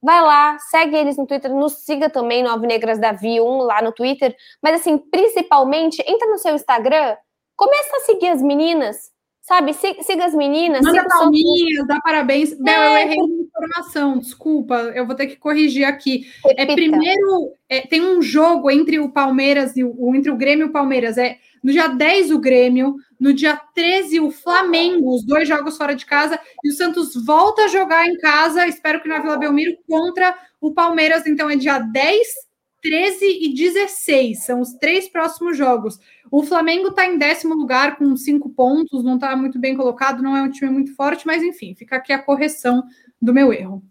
Vai 0.02 0.19
lá, 0.22 0.58
segue 0.72 0.95
eles 0.95 1.17
no 1.17 1.28
Twitter, 1.28 1.54
nos 1.54 1.84
siga 1.84 2.10
também 2.10 2.41
no 2.41 2.50
Alvinegras 2.50 3.00
Davi 3.00 3.39
1 3.39 3.58
lá 3.60 3.82
no 3.82 3.91
Twitter. 3.91 4.36
Mas 4.63 4.82
assim, 4.82 4.98
principalmente, 4.98 6.02
entra 6.08 6.28
no 6.30 6.38
seu 6.39 6.56
Instagram, 6.56 7.15
começa 7.56 7.98
a 7.98 8.00
seguir 8.00 8.30
as 8.30 8.41
meninas, 8.41 9.12
Sabe, 9.50 9.74
siga 9.74 10.26
as 10.26 10.36
meninas. 10.36 10.84
Manda 10.84 11.08
palminhas, 11.08 11.88
dá 11.88 12.00
parabéns. 12.02 12.52
É, 12.52 12.56
Bel, 12.56 12.84
eu 12.84 12.98
errei 12.98 13.18
uma 13.18 13.42
informação, 13.42 14.20
desculpa, 14.20 14.76
eu 14.94 15.08
vou 15.08 15.16
ter 15.16 15.26
que 15.26 15.38
corrigir 15.38 15.86
aqui. 15.86 16.28
É 16.46 16.50
Repita. 16.50 16.72
É 16.72 16.76
primeiro, 16.76 17.54
é, 17.68 17.82
tem 17.82 18.00
um 18.00 18.22
jogo 18.22 18.70
entre 18.70 19.00
o 19.00 19.10
Palmeiras 19.10 19.76
e 19.76 19.84
o 19.84 20.14
entre 20.14 20.30
o 20.30 20.38
Grêmio 20.38 20.68
e 20.68 20.70
o 20.70 20.72
Palmeiras. 20.72 21.18
É 21.18 21.40
no 21.64 21.72
dia 21.72 21.88
10 21.88 22.30
o 22.30 22.38
Grêmio, 22.38 22.96
no 23.20 23.34
dia 23.34 23.60
13 23.74 24.20
o 24.20 24.30
Flamengo, 24.30 25.16
os 25.16 25.26
dois 25.26 25.48
jogos 25.48 25.78
fora 25.78 25.96
de 25.96 26.06
casa, 26.06 26.40
e 26.64 26.70
o 26.70 26.74
Santos 26.76 27.16
volta 27.26 27.64
a 27.64 27.68
jogar 27.68 28.08
em 28.08 28.20
casa, 28.20 28.68
espero 28.68 29.02
que 29.02 29.10
na 29.10 29.18
Vila 29.18 29.36
Belmiro, 29.36 29.76
contra 29.88 30.38
o 30.62 30.72
Palmeiras. 30.76 31.26
Então 31.26 31.50
é 31.50 31.56
dia 31.56 31.80
10, 31.80 32.28
13 32.84 33.26
e 33.26 33.52
16, 33.56 34.46
são 34.46 34.62
os 34.62 34.74
três 34.74 35.10
próximos 35.10 35.58
jogos. 35.58 35.98
O 36.32 36.44
Flamengo 36.44 36.89
está 36.89 37.06
em 37.06 37.18
décimo 37.18 37.56
lugar 37.56 37.98
com 37.98 38.15
cinco 38.15 38.50
pontos, 38.50 39.04
não 39.04 39.15
está 39.15 39.36
muito 39.36 39.60
bem 39.60 39.76
colocado, 39.76 40.22
não 40.22 40.36
é 40.36 40.42
um 40.42 40.52
time 40.52 40.72
muito 40.72 40.96
forte, 40.96 41.26
mas 41.26 41.42
enfim, 41.42 41.74
fica 41.76 41.96
aqui 41.96 42.13
a 42.13 42.22
correção 42.22 42.84
do 43.22 43.34
meu 43.34 43.52
erro. 43.52 43.84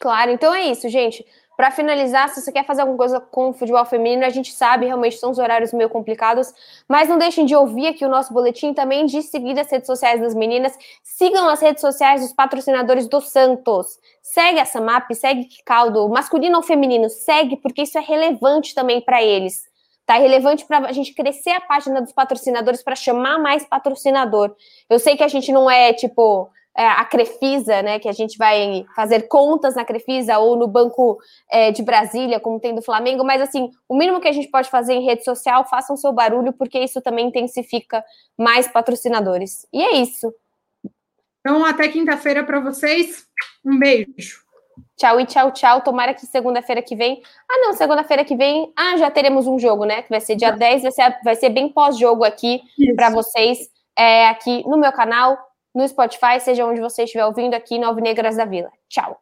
Claro, 0.00 0.30
então 0.30 0.54
é 0.54 0.70
isso, 0.70 0.88
gente. 0.88 1.24
Para 1.56 1.72
finalizar, 1.72 2.28
se 2.28 2.40
você 2.40 2.52
quer 2.52 2.64
fazer 2.64 2.82
alguma 2.82 2.96
coisa 2.96 3.18
com 3.18 3.48
o 3.48 3.52
futebol 3.52 3.84
feminino, 3.84 4.24
a 4.24 4.28
gente 4.28 4.52
sabe, 4.52 4.86
realmente 4.86 5.16
são 5.16 5.32
os 5.32 5.38
horários 5.38 5.72
meio 5.72 5.90
complicados, 5.90 6.54
mas 6.88 7.08
não 7.08 7.18
deixem 7.18 7.44
de 7.44 7.56
ouvir 7.56 7.88
aqui 7.88 8.04
o 8.04 8.08
nosso 8.08 8.32
boletim 8.32 8.72
também, 8.72 9.06
de 9.06 9.20
seguir 9.22 9.58
as 9.58 9.68
redes 9.68 9.88
sociais 9.88 10.20
das 10.20 10.36
meninas. 10.36 10.78
Sigam 11.02 11.48
as 11.48 11.60
redes 11.60 11.80
sociais 11.80 12.20
dos 12.20 12.32
patrocinadores 12.32 13.08
do 13.08 13.20
Santos. 13.20 13.98
Segue 14.22 14.60
a 14.60 14.64
Samap, 14.64 15.12
segue 15.12 15.48
Caldo, 15.64 16.08
masculino 16.08 16.58
ou 16.58 16.62
feminino, 16.62 17.10
segue, 17.10 17.56
porque 17.56 17.82
isso 17.82 17.98
é 17.98 18.02
relevante 18.02 18.72
também 18.72 19.00
para 19.00 19.20
eles. 19.20 19.68
Tá 20.08 20.16
relevante 20.16 20.64
para 20.64 20.88
a 20.88 20.92
gente 20.92 21.12
crescer 21.12 21.50
a 21.50 21.60
página 21.60 22.00
dos 22.00 22.14
patrocinadores 22.14 22.82
para 22.82 22.96
chamar 22.96 23.38
mais 23.38 23.66
patrocinador. 23.66 24.56
Eu 24.88 24.98
sei 24.98 25.18
que 25.18 25.22
a 25.22 25.28
gente 25.28 25.52
não 25.52 25.70
é 25.70 25.92
tipo 25.92 26.50
é, 26.74 26.86
a 26.86 27.04
Crefisa, 27.04 27.82
né, 27.82 27.98
que 27.98 28.08
a 28.08 28.12
gente 28.12 28.38
vai 28.38 28.86
fazer 28.96 29.28
contas 29.28 29.76
na 29.76 29.84
Crefisa 29.84 30.38
ou 30.38 30.56
no 30.56 30.66
Banco 30.66 31.18
é, 31.50 31.70
de 31.72 31.82
Brasília, 31.82 32.40
como 32.40 32.58
tem 32.58 32.74
do 32.74 32.80
Flamengo, 32.80 33.22
mas 33.22 33.42
assim, 33.42 33.70
o 33.86 33.94
mínimo 33.94 34.18
que 34.18 34.28
a 34.28 34.32
gente 34.32 34.48
pode 34.48 34.70
fazer 34.70 34.94
em 34.94 35.04
rede 35.04 35.24
social, 35.24 35.68
façam 35.68 35.94
seu 35.94 36.10
barulho, 36.10 36.54
porque 36.54 36.78
isso 36.78 37.02
também 37.02 37.26
intensifica 37.26 38.02
mais 38.34 38.66
patrocinadores. 38.66 39.66
E 39.70 39.82
é 39.82 39.96
isso. 39.96 40.32
Então, 41.40 41.66
até 41.66 41.86
quinta-feira 41.86 42.42
para 42.42 42.60
vocês. 42.60 43.26
Um 43.62 43.78
beijo. 43.78 44.47
Tchau 44.96 45.20
e 45.20 45.26
tchau, 45.26 45.52
tchau. 45.52 45.80
Tomara 45.80 46.14
que 46.14 46.26
segunda-feira 46.26 46.82
que 46.82 46.96
vem. 46.96 47.22
Ah, 47.50 47.58
não, 47.58 47.72
segunda-feira 47.72 48.24
que 48.24 48.36
vem. 48.36 48.72
Ah, 48.76 48.96
já 48.96 49.10
teremos 49.10 49.46
um 49.46 49.58
jogo, 49.58 49.84
né? 49.84 50.02
Que 50.02 50.10
vai 50.10 50.20
ser 50.20 50.36
dia 50.36 50.50
10, 50.50 50.82
vai 50.82 50.92
ser, 50.92 51.18
vai 51.22 51.36
ser 51.36 51.48
bem 51.50 51.68
pós-jogo 51.68 52.24
aqui 52.24 52.62
para 52.96 53.10
vocês, 53.10 53.70
é, 53.96 54.28
aqui 54.28 54.62
no 54.66 54.76
meu 54.76 54.92
canal, 54.92 55.38
no 55.74 55.86
Spotify, 55.86 56.40
seja 56.40 56.66
onde 56.66 56.80
você 56.80 57.04
estiver 57.04 57.24
ouvindo 57.24 57.54
aqui 57.54 57.78
no 57.78 57.86
Alvinegras 57.86 58.36
da 58.36 58.44
Vila. 58.44 58.70
Tchau. 58.88 59.18